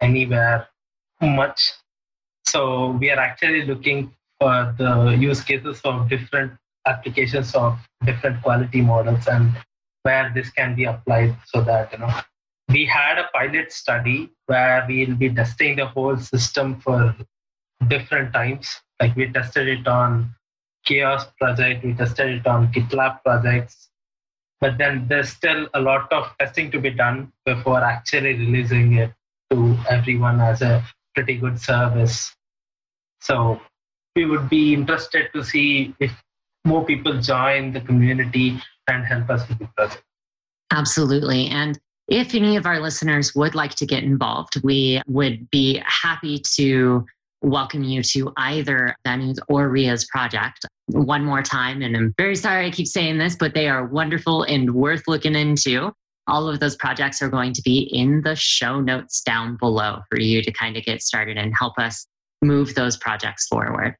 anywhere 0.00 0.68
much. 1.20 1.72
So 2.46 2.90
we 2.92 3.10
are 3.10 3.18
actually 3.18 3.64
looking 3.64 4.12
for 4.40 4.74
the 4.78 5.16
use 5.18 5.42
cases 5.42 5.80
of 5.84 6.08
different 6.08 6.52
applications 6.86 7.54
of 7.54 7.78
different 8.04 8.42
quality 8.42 8.80
models 8.80 9.26
and 9.26 9.52
where 10.04 10.30
this 10.34 10.50
can 10.50 10.74
be 10.74 10.84
applied 10.84 11.36
so 11.46 11.60
that 11.62 11.92
you 11.92 11.98
know 11.98 12.12
we 12.68 12.86
had 12.86 13.18
a 13.18 13.28
pilot 13.34 13.72
study 13.72 14.30
where 14.46 14.86
we'll 14.88 15.16
be 15.16 15.28
testing 15.34 15.76
the 15.76 15.86
whole 15.86 16.16
system 16.16 16.80
for 16.80 17.14
different 17.88 18.32
times 18.32 18.80
like 19.00 19.16
we 19.16 19.30
tested 19.32 19.68
it 19.68 19.86
on 19.86 20.34
chaos 20.84 21.26
project, 21.38 21.84
we 21.84 21.94
tested 21.94 22.28
it 22.38 22.46
on 22.46 22.72
GitLab 22.72 23.22
projects, 23.24 23.88
but 24.60 24.78
then 24.78 25.06
there's 25.08 25.30
still 25.30 25.68
a 25.74 25.80
lot 25.80 26.12
of 26.12 26.30
testing 26.38 26.70
to 26.70 26.80
be 26.80 26.90
done 26.90 27.32
before 27.44 27.82
actually 27.82 28.34
releasing 28.34 28.94
it 28.94 29.12
to 29.50 29.76
everyone 29.90 30.40
as 30.40 30.62
a 30.62 30.82
pretty 31.14 31.36
good 31.36 31.60
service. 31.60 32.34
So 33.20 33.60
we 34.14 34.26
would 34.26 34.48
be 34.48 34.74
interested 34.74 35.30
to 35.34 35.42
see 35.42 35.94
if 35.98 36.12
more 36.64 36.84
people 36.84 37.20
join 37.20 37.72
the 37.72 37.80
community 37.80 38.60
and 38.88 39.04
help 39.04 39.30
us 39.30 39.48
with 39.48 39.58
the 39.58 39.68
project. 39.76 40.02
Absolutely. 40.70 41.46
And 41.48 41.78
if 42.08 42.34
any 42.34 42.56
of 42.56 42.66
our 42.66 42.80
listeners 42.80 43.34
would 43.34 43.54
like 43.54 43.74
to 43.76 43.86
get 43.86 44.02
involved, 44.02 44.62
we 44.62 45.00
would 45.06 45.48
be 45.50 45.82
happy 45.86 46.38
to 46.56 47.04
welcome 47.42 47.84
you 47.84 48.02
to 48.02 48.32
either 48.36 48.94
Venu's 49.06 49.38
or 49.48 49.68
Ria's 49.68 50.06
project 50.06 50.64
one 50.88 51.24
more 51.24 51.42
time. 51.42 51.82
And 51.82 51.96
I'm 51.96 52.14
very 52.18 52.36
sorry 52.36 52.66
I 52.66 52.70
keep 52.70 52.86
saying 52.86 53.18
this, 53.18 53.36
but 53.36 53.54
they 53.54 53.68
are 53.68 53.86
wonderful 53.86 54.42
and 54.44 54.74
worth 54.74 55.02
looking 55.06 55.34
into. 55.34 55.92
All 56.26 56.48
of 56.48 56.60
those 56.60 56.76
projects 56.76 57.20
are 57.20 57.28
going 57.28 57.52
to 57.52 57.62
be 57.62 57.80
in 57.92 58.22
the 58.22 58.34
show 58.34 58.80
notes 58.80 59.20
down 59.22 59.56
below 59.56 60.00
for 60.10 60.18
you 60.18 60.42
to 60.42 60.50
kind 60.52 60.76
of 60.76 60.84
get 60.84 61.02
started 61.02 61.36
and 61.36 61.54
help 61.58 61.78
us 61.78 62.06
move 62.42 62.74
those 62.74 62.96
projects 62.96 63.46
forward. 63.46 63.96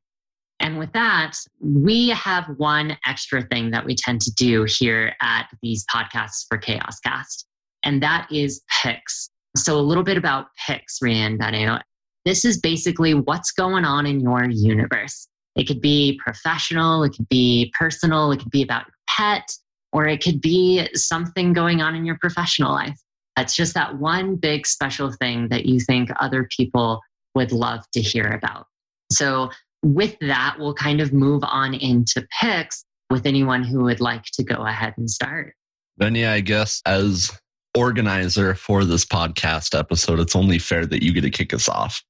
And 0.60 0.78
with 0.78 0.92
that, 0.92 1.32
we 1.60 2.10
have 2.10 2.46
one 2.56 2.96
extra 3.06 3.42
thing 3.42 3.70
that 3.72 3.84
we 3.84 3.94
tend 3.94 4.20
to 4.22 4.32
do 4.32 4.64
here 4.64 5.14
at 5.20 5.48
these 5.62 5.84
podcasts 5.92 6.46
for 6.48 6.58
CHAOSS 6.58 7.00
Cast, 7.04 7.46
and 7.82 8.02
that 8.02 8.28
is 8.30 8.62
picks. 8.82 9.30
So, 9.56 9.78
a 9.78 9.82
little 9.82 10.04
bit 10.04 10.16
about 10.16 10.46
picks, 10.66 11.00
Rian 11.00 11.38
Venu. 11.38 11.78
This 12.24 12.44
is 12.44 12.58
basically 12.58 13.14
what's 13.14 13.52
going 13.52 13.84
on 13.84 14.06
in 14.06 14.20
your 14.20 14.48
universe. 14.48 15.28
It 15.56 15.64
could 15.64 15.80
be 15.80 16.18
professional, 16.24 17.04
it 17.04 17.10
could 17.10 17.28
be 17.28 17.72
personal, 17.78 18.32
it 18.32 18.38
could 18.38 18.50
be 18.50 18.62
about 18.62 18.86
your 18.86 18.94
pet, 19.08 19.48
or 19.92 20.06
it 20.06 20.22
could 20.22 20.40
be 20.40 20.88
something 20.94 21.52
going 21.52 21.80
on 21.80 21.94
in 21.94 22.04
your 22.04 22.18
professional 22.20 22.72
life. 22.72 22.98
It's 23.38 23.54
just 23.54 23.74
that 23.74 23.98
one 23.98 24.36
big 24.36 24.66
special 24.66 25.12
thing 25.12 25.48
that 25.48 25.66
you 25.66 25.80
think 25.80 26.10
other 26.20 26.48
people 26.56 27.00
would 27.34 27.52
love 27.52 27.84
to 27.92 28.00
hear 28.00 28.28
about. 28.28 28.66
So, 29.12 29.50
with 29.84 30.16
that, 30.20 30.56
we'll 30.58 30.74
kind 30.74 31.00
of 31.00 31.12
move 31.12 31.42
on 31.44 31.74
into 31.74 32.26
picks 32.40 32.84
with 33.10 33.26
anyone 33.26 33.62
who 33.62 33.84
would 33.84 34.00
like 34.00 34.24
to 34.32 34.42
go 34.42 34.66
ahead 34.66 34.94
and 34.96 35.08
start. 35.08 35.54
Then, 35.98 36.14
yeah, 36.14 36.32
I 36.32 36.40
guess 36.40 36.80
as 36.86 37.30
organizer 37.76 38.54
for 38.54 38.84
this 38.84 39.04
podcast 39.04 39.78
episode, 39.78 40.20
it's 40.20 40.34
only 40.34 40.58
fair 40.58 40.86
that 40.86 41.02
you 41.02 41.12
get 41.12 41.20
to 41.20 41.30
kick 41.30 41.52
us 41.52 41.68
off. 41.68 42.02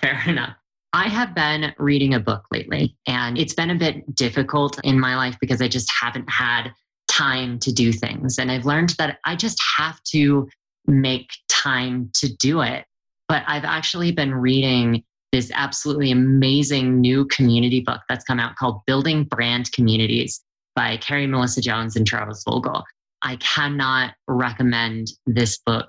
Fair 0.00 0.22
enough. 0.26 0.54
I 0.94 1.08
have 1.08 1.34
been 1.34 1.72
reading 1.78 2.14
a 2.14 2.20
book 2.20 2.44
lately, 2.50 2.96
and 3.06 3.38
it's 3.38 3.54
been 3.54 3.70
a 3.70 3.74
bit 3.74 4.14
difficult 4.14 4.78
in 4.84 5.00
my 5.00 5.16
life 5.16 5.36
because 5.40 5.62
I 5.62 5.68
just 5.68 5.90
haven't 5.90 6.30
had 6.30 6.70
time 7.08 7.58
to 7.60 7.72
do 7.72 7.92
things. 7.92 8.38
And 8.38 8.50
I've 8.50 8.66
learned 8.66 8.90
that 8.98 9.18
I 9.24 9.36
just 9.36 9.60
have 9.78 10.02
to 10.12 10.48
make 10.86 11.30
time 11.48 12.10
to 12.16 12.34
do 12.36 12.60
it. 12.60 12.84
But 13.28 13.42
I've 13.46 13.64
actually 13.64 14.12
been 14.12 14.34
reading 14.34 15.02
this 15.32 15.50
absolutely 15.54 16.10
amazing 16.10 17.00
new 17.00 17.24
community 17.26 17.80
book 17.80 18.02
that's 18.08 18.24
come 18.24 18.38
out 18.38 18.54
called 18.56 18.84
Building 18.86 19.24
Brand 19.24 19.72
Communities 19.72 20.42
by 20.76 20.98
Carrie 20.98 21.26
Melissa 21.26 21.62
Jones 21.62 21.96
and 21.96 22.06
Charles 22.06 22.44
Vogel. 22.44 22.84
I 23.22 23.36
cannot 23.36 24.14
recommend 24.28 25.08
this 25.26 25.58
book 25.64 25.88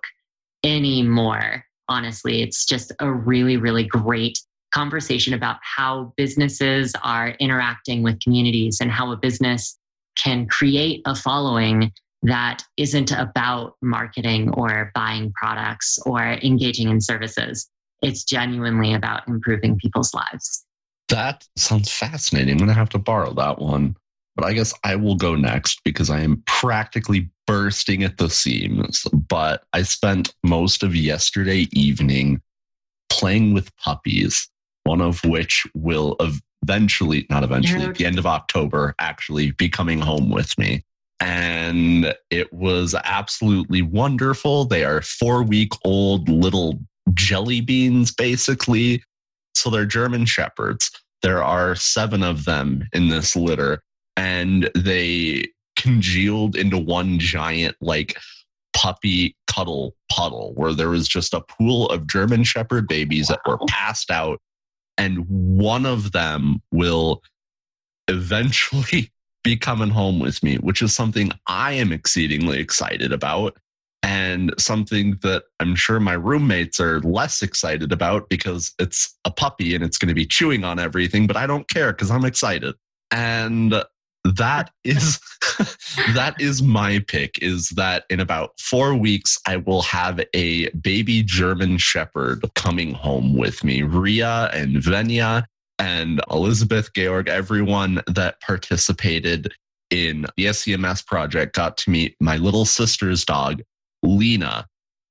anymore. 0.64 1.66
Honestly, 1.90 2.42
it's 2.42 2.66
just 2.66 2.94
a 3.00 3.12
really, 3.12 3.58
really 3.58 3.84
great 3.84 4.40
conversation 4.74 5.34
about 5.34 5.58
how 5.62 6.14
businesses 6.16 6.94
are 7.04 7.30
interacting 7.40 8.02
with 8.02 8.20
communities 8.22 8.80
and 8.82 8.92
how 8.92 9.12
a 9.12 9.18
business 9.18 9.78
can 10.22 10.48
create 10.48 11.02
a 11.06 11.16
following 11.16 11.92
that 12.24 12.64
isn't 12.78 13.12
about 13.12 13.74
marketing 13.82 14.50
or 14.52 14.92
buying 14.96 15.34
products 15.36 16.00
or 16.06 16.22
engaging 16.22 16.90
in 16.90 17.02
services. 17.02 17.70
It's 18.04 18.24
genuinely 18.24 18.94
about 18.94 19.28
improving 19.28 19.78
people's 19.78 20.14
lives. 20.14 20.66
That 21.10 21.48
sounds 21.56 21.92
fascinating. 21.92 22.52
I'm 22.54 22.58
going 22.58 22.68
to 22.68 22.74
have 22.74 22.90
to 22.90 23.00
borrow 23.00 23.34
that 23.34 23.60
one. 23.60 23.96
But 24.36 24.46
I 24.46 24.54
guess 24.54 24.74
I 24.84 24.96
will 24.96 25.16
go 25.16 25.36
next 25.36 25.82
because 25.86 26.10
I 26.10 26.22
am 26.22 26.42
practically 26.48 27.30
bursting 27.46 28.04
at 28.04 28.18
the 28.18 28.30
seams. 28.30 29.06
But 29.14 29.64
I 29.74 29.84
spent 29.84 30.34
most 30.44 30.84
of 30.84 30.96
yesterday 30.96 31.68
evening 31.72 32.42
playing 33.10 33.54
with 33.54 33.76
puppies, 33.78 34.50
one 34.86 35.02
of 35.02 35.24
which 35.24 35.66
will 35.76 36.18
eventually, 36.64 37.28
not 37.30 37.44
eventually, 37.44 37.86
at 37.86 37.96
the 37.96 38.06
end 38.06 38.18
of 38.18 38.26
October, 38.26 38.96
actually 39.00 39.52
be 39.52 39.70
coming 39.70 40.00
home 40.00 40.32
with 40.32 40.58
me. 40.58 40.84
And 41.20 42.14
it 42.32 42.52
was 42.52 42.96
absolutely 43.04 43.82
wonderful. 43.82 44.66
They 44.66 44.84
are 44.84 45.02
four 45.02 45.44
week 45.44 45.72
old 45.86 46.28
little 46.28 46.80
jelly 47.14 47.62
beans, 47.62 48.14
basically. 48.14 49.04
So 49.56 49.70
they're 49.70 49.86
German 49.86 50.26
Shepherds. 50.26 50.92
There 51.22 51.44
are 51.44 51.76
seven 51.76 52.24
of 52.24 52.46
them 52.46 52.88
in 52.94 53.10
this 53.10 53.36
litter 53.36 53.82
and 54.18 54.70
they 54.76 55.48
congealed 55.76 56.56
into 56.56 56.78
one 56.78 57.20
giant 57.20 57.76
like 57.82 58.18
puppy 58.76 59.36
cuddle 59.48 59.96
puddle 60.12 60.54
where 60.56 60.74
there 60.74 60.90
was 60.90 61.08
just 61.08 61.34
a 61.34 61.42
pool 61.42 61.88
of 61.90 62.08
German 62.08 62.44
Shepherd 62.44 62.88
babies 62.88 63.30
wow. 63.30 63.38
that 63.46 63.50
were 63.50 63.66
passed 63.68 64.12
out. 64.12 64.40
And 64.98 65.26
one 65.28 65.86
of 65.86 66.12
them 66.12 66.62
will 66.72 67.22
eventually 68.08 69.12
be 69.44 69.58
coming 69.58 69.90
home 69.90 70.20
with 70.20 70.42
me, 70.42 70.56
which 70.58 70.82
is 70.82 70.96
something 70.96 71.32
I 71.48 71.74
am 71.74 71.92
exceedingly 71.92 72.60
excited 72.60 73.12
about. 73.12 73.58
And 74.04 74.54
something 74.58 75.18
that 75.22 75.44
I'm 75.62 75.76
sure 75.76 76.00
my 76.00 76.14
roommates 76.14 76.80
are 76.80 77.00
less 77.02 77.42
excited 77.42 77.94
about 77.94 78.30
because 78.30 78.74
it's 78.78 79.18
a 79.24 79.32
puppy 79.32 79.74
and 79.76 79.84
it's 79.84 79.98
going 79.98 80.10
to 80.10 80.14
be 80.14 80.26
chewing 80.26 80.66
on 80.66 80.78
everything, 80.78 81.26
but 81.26 81.38
I 81.38 81.48
don't 81.48 81.70
care 81.70 81.94
because 81.94 82.12
I'm 82.12 82.26
excited. 82.26 82.76
And 83.12 83.82
that 84.24 84.72
is 84.84 85.20
that 86.14 86.36
is 86.40 86.62
my 86.62 87.00
pick 87.08 87.38
is 87.42 87.70
that 87.70 88.06
in 88.10 88.20
about 88.20 88.52
four 88.60 88.96
weeks 88.96 89.38
i 89.48 89.58
will 89.58 89.82
have 89.82 90.22
a 90.34 90.70
baby 90.70 91.22
german 91.24 91.78
shepherd 91.78 92.42
coming 92.56 92.94
home 92.94 93.36
with 93.36 93.64
me 93.64 93.82
ria 93.84 94.50
and 94.54 94.82
Venia 94.82 95.46
and 95.78 96.22
elizabeth 96.32 96.94
georg 96.94 97.28
everyone 97.28 98.02
that 98.08 98.40
participated 98.42 99.54
in 99.90 100.26
the 100.38 100.46
scms 100.46 101.06
project 101.06 101.56
got 101.56 101.76
to 101.78 101.90
meet 101.90 102.16
my 102.22 102.38
little 102.38 102.66
sister's 102.66 103.26
dog 103.26 103.62
lena 104.04 104.66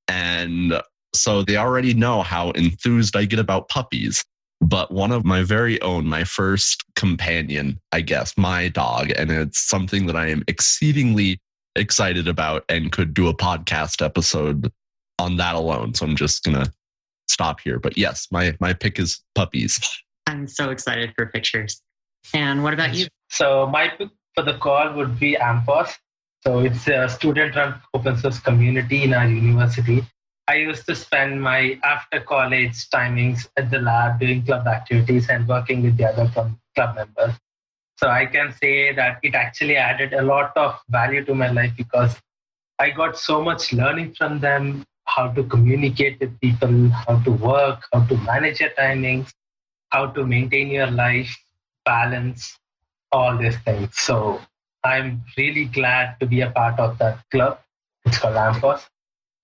and 0.08 0.80
so 1.14 1.42
they 1.42 1.56
already 1.56 1.94
know 1.94 2.22
how 2.22 2.50
enthused 2.52 3.16
i 3.16 3.24
get 3.24 3.38
about 3.38 3.68
puppies 3.68 4.24
but 4.62 4.92
one 4.92 5.10
of 5.10 5.24
my 5.24 5.42
very 5.42 5.82
own, 5.82 6.06
my 6.06 6.22
first 6.22 6.84
companion, 6.94 7.80
I 7.90 8.00
guess, 8.00 8.38
my 8.38 8.68
dog. 8.68 9.10
And 9.10 9.30
it's 9.30 9.58
something 9.58 10.06
that 10.06 10.14
I 10.14 10.28
am 10.28 10.44
exceedingly 10.46 11.40
excited 11.74 12.28
about 12.28 12.64
and 12.68 12.92
could 12.92 13.12
do 13.12 13.26
a 13.26 13.34
podcast 13.34 14.04
episode 14.04 14.70
on 15.18 15.36
that 15.38 15.56
alone. 15.56 15.94
So 15.94 16.06
I'm 16.06 16.14
just 16.14 16.44
going 16.44 16.64
to 16.64 16.72
stop 17.26 17.60
here. 17.60 17.80
But 17.80 17.98
yes, 17.98 18.28
my, 18.30 18.56
my 18.60 18.72
pick 18.72 19.00
is 19.00 19.20
puppies. 19.34 19.80
I'm 20.28 20.46
so 20.46 20.70
excited 20.70 21.12
for 21.16 21.26
pictures. 21.26 21.80
And 22.32 22.62
what 22.62 22.72
about 22.72 22.94
you? 22.94 23.08
So 23.30 23.66
my 23.66 23.88
pick 23.88 24.10
for 24.36 24.44
the 24.44 24.58
call 24.58 24.92
would 24.94 25.18
be 25.18 25.34
amFOSS. 25.34 25.96
So 26.44 26.58
it's 26.58 26.88
a 26.88 27.08
student 27.08 27.54
run 27.54 27.80
open 27.94 28.16
source 28.18 28.40
community 28.40 29.04
in 29.04 29.14
our 29.14 29.28
university. 29.28 30.02
I 30.48 30.56
used 30.56 30.86
to 30.86 30.96
spend 30.96 31.40
my 31.40 31.78
after 31.84 32.20
college 32.20 32.90
timings 32.90 33.48
at 33.56 33.70
the 33.70 33.78
lab 33.78 34.18
doing 34.18 34.44
club 34.44 34.66
activities 34.66 35.28
and 35.28 35.46
working 35.46 35.82
with 35.82 35.96
the 35.96 36.06
other 36.06 36.28
club 36.74 36.96
members. 36.96 37.34
So 37.96 38.08
I 38.08 38.26
can 38.26 38.52
say 38.60 38.92
that 38.92 39.20
it 39.22 39.36
actually 39.36 39.76
added 39.76 40.14
a 40.14 40.22
lot 40.22 40.56
of 40.56 40.80
value 40.88 41.24
to 41.26 41.34
my 41.34 41.50
life 41.52 41.72
because 41.76 42.20
I 42.80 42.90
got 42.90 43.16
so 43.16 43.40
much 43.40 43.72
learning 43.72 44.14
from 44.14 44.40
them 44.40 44.84
how 45.04 45.28
to 45.28 45.44
communicate 45.44 46.18
with 46.18 46.40
people, 46.40 46.88
how 46.88 47.20
to 47.20 47.30
work, 47.30 47.84
how 47.92 48.04
to 48.06 48.16
manage 48.16 48.58
your 48.58 48.70
timings, 48.70 49.30
how 49.90 50.06
to 50.06 50.26
maintain 50.26 50.68
your 50.68 50.90
life, 50.90 51.32
balance, 51.84 52.58
all 53.12 53.36
these 53.38 53.58
things. 53.58 53.96
So 53.96 54.40
I'm 54.84 55.24
really 55.36 55.66
glad 55.66 56.18
to 56.20 56.26
be 56.26 56.40
a 56.40 56.50
part 56.50 56.78
of 56.78 56.98
that 56.98 57.18
club. 57.30 57.58
It's 58.04 58.18
called 58.18 58.36
amFOSS. 58.36 58.86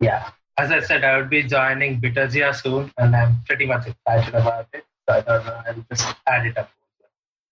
Yeah 0.01 0.31
as 0.59 0.73
I 0.73 0.81
said, 0.81 1.05
I 1.05 1.17
would 1.17 1.31
be 1.31 1.45
joining 1.45 2.01
Bitergia 2.01 2.55
soon, 2.55 2.93
and 2.99 3.15
I'm 3.15 3.41
pretty 3.47 3.65
much 3.65 3.87
excited 3.87 4.35
about 4.35 4.67
it. 4.73 4.85
So 5.09 5.15
I 5.15 5.21
don't 5.21 5.47
know, 5.47 5.63
I'll 5.67 5.85
just 5.91 6.15
add 6.27 6.47
it 6.47 6.59
up. 6.59 6.71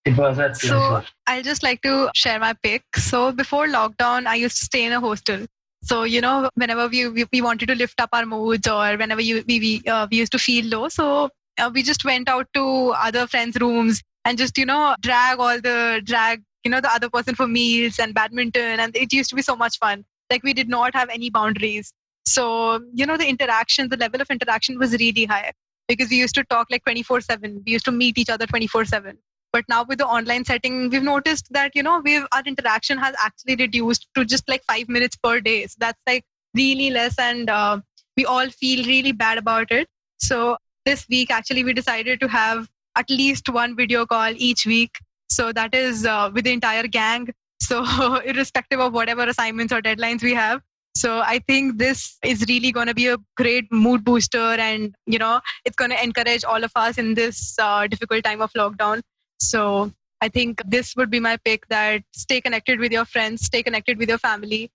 It 0.05 0.17
was 0.17 0.37
a 0.37 0.49
pleasure. 0.49 0.67
So 0.67 1.03
I'll 1.25 1.41
just 1.41 1.63
like 1.63 1.81
to 1.81 2.09
share 2.13 2.39
my 2.39 2.53
pick. 2.61 2.83
So 2.97 3.31
before 3.31 3.67
lockdown, 3.67 4.27
I 4.27 4.35
used 4.35 4.57
to 4.57 4.65
stay 4.65 4.83
in 4.85 4.91
a 4.91 4.99
hostel. 4.99 5.45
So 5.83 6.03
you 6.03 6.21
know, 6.21 6.49
whenever 6.55 6.87
we 6.87 7.07
we, 7.07 7.25
we 7.31 7.41
wanted 7.41 7.67
to 7.67 7.75
lift 7.75 7.99
up 8.01 8.09
our 8.11 8.25
moods, 8.25 8.67
or 8.67 8.97
whenever 8.97 9.21
you, 9.21 9.43
we 9.47 9.59
we, 9.59 9.89
uh, 9.89 10.07
we 10.11 10.17
used 10.17 10.33
to 10.33 10.39
feel 10.39 10.65
low, 10.65 10.89
so 10.89 11.29
uh, 11.57 11.71
we 11.73 11.83
just 11.83 12.03
went 12.03 12.27
out 12.27 12.47
to 12.55 12.93
other 13.07 13.25
friends' 13.27 13.57
rooms 13.59 14.01
and 14.25 14.37
just 14.37 14.57
you 14.57 14.65
know 14.65 14.95
drag 15.01 15.39
all 15.39 15.61
the 15.61 16.01
drag 16.03 16.43
you 16.63 16.71
know 16.71 16.81
the 16.81 16.91
other 16.91 17.09
person 17.09 17.35
for 17.35 17.47
meals 17.47 17.99
and 17.99 18.13
badminton, 18.13 18.79
and 18.79 18.95
it 18.95 19.13
used 19.13 19.29
to 19.29 19.35
be 19.35 19.41
so 19.41 19.55
much 19.55 19.77
fun. 19.77 20.05
Like 20.29 20.43
we 20.43 20.53
did 20.53 20.69
not 20.69 20.93
have 20.95 21.09
any 21.09 21.29
boundaries. 21.29 21.93
So, 22.25 22.81
you 22.93 23.05
know, 23.05 23.15
the 23.15 23.27
interaction, 23.27 23.87
the 23.87 23.95
level 23.95 24.21
of 24.21 24.29
interaction 24.29 24.77
was 24.77 24.91
really 24.91 25.23
high 25.25 25.53
because 25.87 26.09
we 26.09 26.17
used 26.17 26.35
to 26.35 26.43
talk 26.43 26.67
like 26.69 26.83
24 26.83 27.21
7. 27.21 27.63
We 27.65 27.71
used 27.71 27.85
to 27.85 27.91
meet 27.91 28.17
each 28.17 28.29
other 28.29 28.45
24 28.45 28.85
7. 28.85 29.17
But 29.53 29.63
now 29.69 29.85
with 29.85 29.99
the 29.99 30.05
online 30.05 30.43
setting, 30.43 30.89
we've 30.89 31.03
noticed 31.03 31.47
that, 31.51 31.71
you 31.73 31.81
know, 31.81 32.01
we've, 32.03 32.25
our 32.33 32.43
interaction 32.45 32.97
has 32.97 33.15
actually 33.23 33.55
reduced 33.55 34.07
to 34.15 34.25
just 34.25 34.47
like 34.49 34.61
five 34.65 34.89
minutes 34.89 35.15
per 35.15 35.39
day. 35.39 35.65
So 35.67 35.75
that's 35.79 36.01
like 36.05 36.25
really 36.53 36.89
less. 36.89 37.17
And 37.17 37.49
uh, 37.49 37.79
we 38.17 38.25
all 38.25 38.49
feel 38.49 38.85
really 38.85 39.13
bad 39.13 39.37
about 39.37 39.71
it. 39.71 39.87
So 40.17 40.57
this 40.85 41.07
week, 41.09 41.31
actually, 41.31 41.63
we 41.63 41.71
decided 41.71 42.19
to 42.19 42.27
have 42.27 42.67
at 42.97 43.09
least 43.09 43.47
one 43.47 43.75
video 43.75 44.05
call 44.05 44.33
each 44.35 44.65
week. 44.65 44.99
So 45.29 45.51
that 45.53 45.73
is 45.75 46.05
uh, 46.05 46.31
with 46.33 46.45
the 46.45 46.53
entire 46.53 46.87
gang. 46.87 47.29
So, 47.61 47.83
irrespective 48.25 48.79
of 48.79 48.93
whatever 48.93 49.23
assignments 49.23 49.73
or 49.73 49.81
deadlines 49.81 50.21
we 50.21 50.33
have, 50.33 50.61
so 50.97 51.19
I 51.19 51.37
think 51.47 51.77
this 51.77 52.17
is 52.25 52.43
really 52.49 52.71
going 52.71 52.87
to 52.87 52.95
be 52.95 53.07
a 53.07 53.17
great 53.35 53.71
mood 53.71 54.03
booster, 54.03 54.55
and 54.67 54.95
you 55.05 55.19
know, 55.19 55.41
it's 55.63 55.75
going 55.75 55.91
to 55.91 56.03
encourage 56.03 56.43
all 56.43 56.63
of 56.63 56.71
us 56.75 56.97
in 56.97 57.13
this 57.13 57.55
uh, 57.59 57.85
difficult 57.85 58.23
time 58.23 58.41
of 58.41 58.51
lockdown. 58.53 59.01
So 59.39 59.91
I 60.21 60.29
think 60.29 60.59
this 60.65 60.95
would 60.95 61.11
be 61.11 61.19
my 61.19 61.37
pick: 61.45 61.67
that 61.67 62.01
stay 62.15 62.41
connected 62.41 62.79
with 62.79 62.91
your 62.91 63.05
friends, 63.05 63.45
stay 63.45 63.61
connected 63.61 63.99
with 63.99 64.09
your 64.09 64.17
family. 64.17 64.71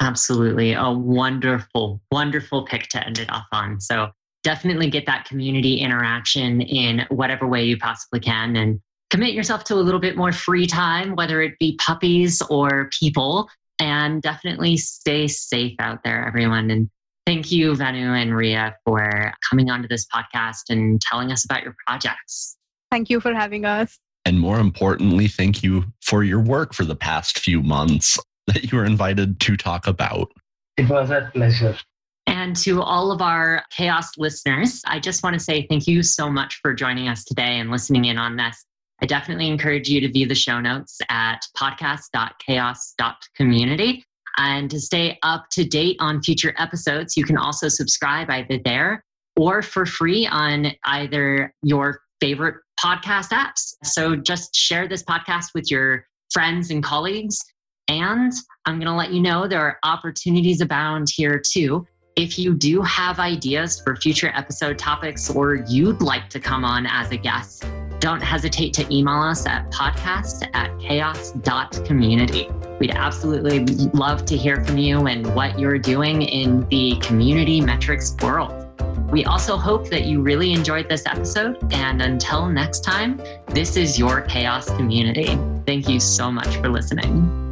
Absolutely, 0.00 0.72
a 0.72 0.90
wonderful, 0.90 2.00
wonderful 2.10 2.64
pick 2.66 2.88
to 2.88 3.06
end 3.06 3.20
it 3.20 3.30
off 3.30 3.46
on. 3.52 3.80
So 3.80 4.10
definitely 4.42 4.90
get 4.90 5.06
that 5.06 5.24
community 5.26 5.76
interaction 5.76 6.62
in 6.62 7.06
whatever 7.10 7.46
way 7.46 7.62
you 7.62 7.78
possibly 7.78 8.18
can, 8.18 8.56
and 8.56 8.80
commit 9.10 9.34
yourself 9.34 9.64
to 9.64 9.74
a 9.74 9.76
little 9.76 10.00
bit 10.00 10.16
more 10.16 10.32
free 10.32 10.66
time, 10.66 11.16
whether 11.16 11.42
it 11.42 11.58
be 11.58 11.76
puppies 11.76 12.40
or 12.42 12.88
people 12.98 13.48
and 13.80 14.22
definitely 14.22 14.76
stay 14.76 15.26
safe 15.26 15.74
out 15.78 16.04
there, 16.04 16.26
everyone. 16.26 16.70
And 16.70 16.88
thank 17.26 17.50
you, 17.50 17.74
Venu 17.74 18.12
and 18.12 18.34
Ria, 18.34 18.76
for 18.84 19.32
coming 19.48 19.70
onto 19.70 19.88
this 19.88 20.06
podcast 20.06 20.68
and 20.68 21.00
telling 21.00 21.32
us 21.32 21.44
about 21.44 21.64
your 21.64 21.74
projects. 21.86 22.56
Thank 22.90 23.10
you 23.10 23.20
for 23.20 23.34
having 23.34 23.64
us. 23.64 23.98
And 24.24 24.38
more 24.38 24.60
importantly, 24.60 25.28
thank 25.28 25.62
you 25.62 25.84
for 26.02 26.22
your 26.22 26.40
work 26.40 26.74
for 26.74 26.84
the 26.84 26.96
past 26.96 27.38
few 27.38 27.62
months 27.62 28.18
that 28.46 28.70
you 28.70 28.78
were 28.78 28.84
invited 28.84 29.40
to 29.40 29.56
talk 29.56 29.86
about. 29.86 30.30
It 30.76 30.88
was 30.88 31.10
a 31.10 31.30
pleasure. 31.32 31.76
And 32.26 32.54
to 32.56 32.82
all 32.82 33.10
of 33.10 33.22
our 33.22 33.64
CHAOSS 33.72 34.18
listeners, 34.18 34.82
I 34.86 35.00
just 35.00 35.22
want 35.22 35.34
to 35.34 35.40
say 35.40 35.66
thank 35.68 35.86
you 35.86 36.02
so 36.02 36.30
much 36.30 36.60
for 36.62 36.74
joining 36.74 37.08
us 37.08 37.24
today 37.24 37.58
and 37.58 37.70
listening 37.70 38.04
in 38.04 38.18
on 38.18 38.36
this. 38.36 38.64
I 39.02 39.06
definitely 39.06 39.48
encourage 39.48 39.88
you 39.88 40.00
to 40.00 40.10
view 40.10 40.26
the 40.26 40.34
show 40.34 40.60
notes 40.60 40.98
at 41.08 41.40
podcast.chaoss.community. 41.56 44.04
And 44.36 44.70
to 44.70 44.80
stay 44.80 45.18
up 45.22 45.46
to 45.52 45.64
date 45.64 45.96
on 46.00 46.22
future 46.22 46.54
episodes, 46.58 47.16
you 47.16 47.24
can 47.24 47.36
also 47.36 47.68
subscribe 47.68 48.30
either 48.30 48.58
there 48.64 49.04
or 49.36 49.62
for 49.62 49.86
free 49.86 50.26
on 50.26 50.72
either 50.84 51.54
your 51.62 52.00
favorite 52.20 52.56
podcast 52.82 53.30
apps. 53.30 53.74
So 53.84 54.16
just 54.16 54.54
share 54.54 54.88
this 54.88 55.02
podcast 55.02 55.48
with 55.54 55.70
your 55.70 56.06
friends 56.30 56.70
and 56.70 56.82
colleagues. 56.82 57.38
And 57.88 58.32
I'm 58.66 58.76
going 58.76 58.86
to 58.86 58.94
let 58.94 59.12
you 59.12 59.20
know 59.20 59.48
there 59.48 59.60
are 59.60 59.78
opportunities 59.84 60.60
abound 60.60 61.08
here 61.14 61.42
too. 61.44 61.86
If 62.16 62.38
you 62.38 62.54
do 62.54 62.82
have 62.82 63.18
ideas 63.18 63.80
for 63.80 63.96
future 63.96 64.32
episode 64.34 64.78
topics 64.78 65.30
or 65.30 65.64
you'd 65.68 66.02
like 66.02 66.28
to 66.30 66.40
come 66.40 66.64
on 66.64 66.86
as 66.86 67.10
a 67.10 67.16
guest, 67.16 67.64
don't 68.00 68.22
hesitate 68.22 68.72
to 68.74 68.94
email 68.94 69.20
us 69.20 69.46
at 69.46 69.70
podcast 69.70 70.48
at 70.54 70.70
chaoss.community. 70.78 72.48
We'd 72.80 72.92
absolutely 72.92 73.60
love 73.90 74.24
to 74.24 74.36
hear 74.36 74.64
from 74.64 74.78
you 74.78 75.06
and 75.06 75.34
what 75.34 75.58
you're 75.58 75.78
doing 75.78 76.22
in 76.22 76.66
the 76.68 76.96
community 77.00 77.60
metrics 77.60 78.16
world. 78.22 78.66
We 79.10 79.24
also 79.24 79.56
hope 79.56 79.90
that 79.90 80.04
you 80.04 80.22
really 80.22 80.52
enjoyed 80.52 80.88
this 80.88 81.04
episode. 81.04 81.58
And 81.72 82.00
until 82.00 82.48
next 82.48 82.80
time, 82.80 83.20
this 83.48 83.76
is 83.76 83.98
your 83.98 84.22
CHAOSS 84.22 84.76
community. 84.76 85.38
Thank 85.66 85.88
you 85.88 86.00
so 86.00 86.30
much 86.30 86.56
for 86.56 86.68
listening. 86.68 87.49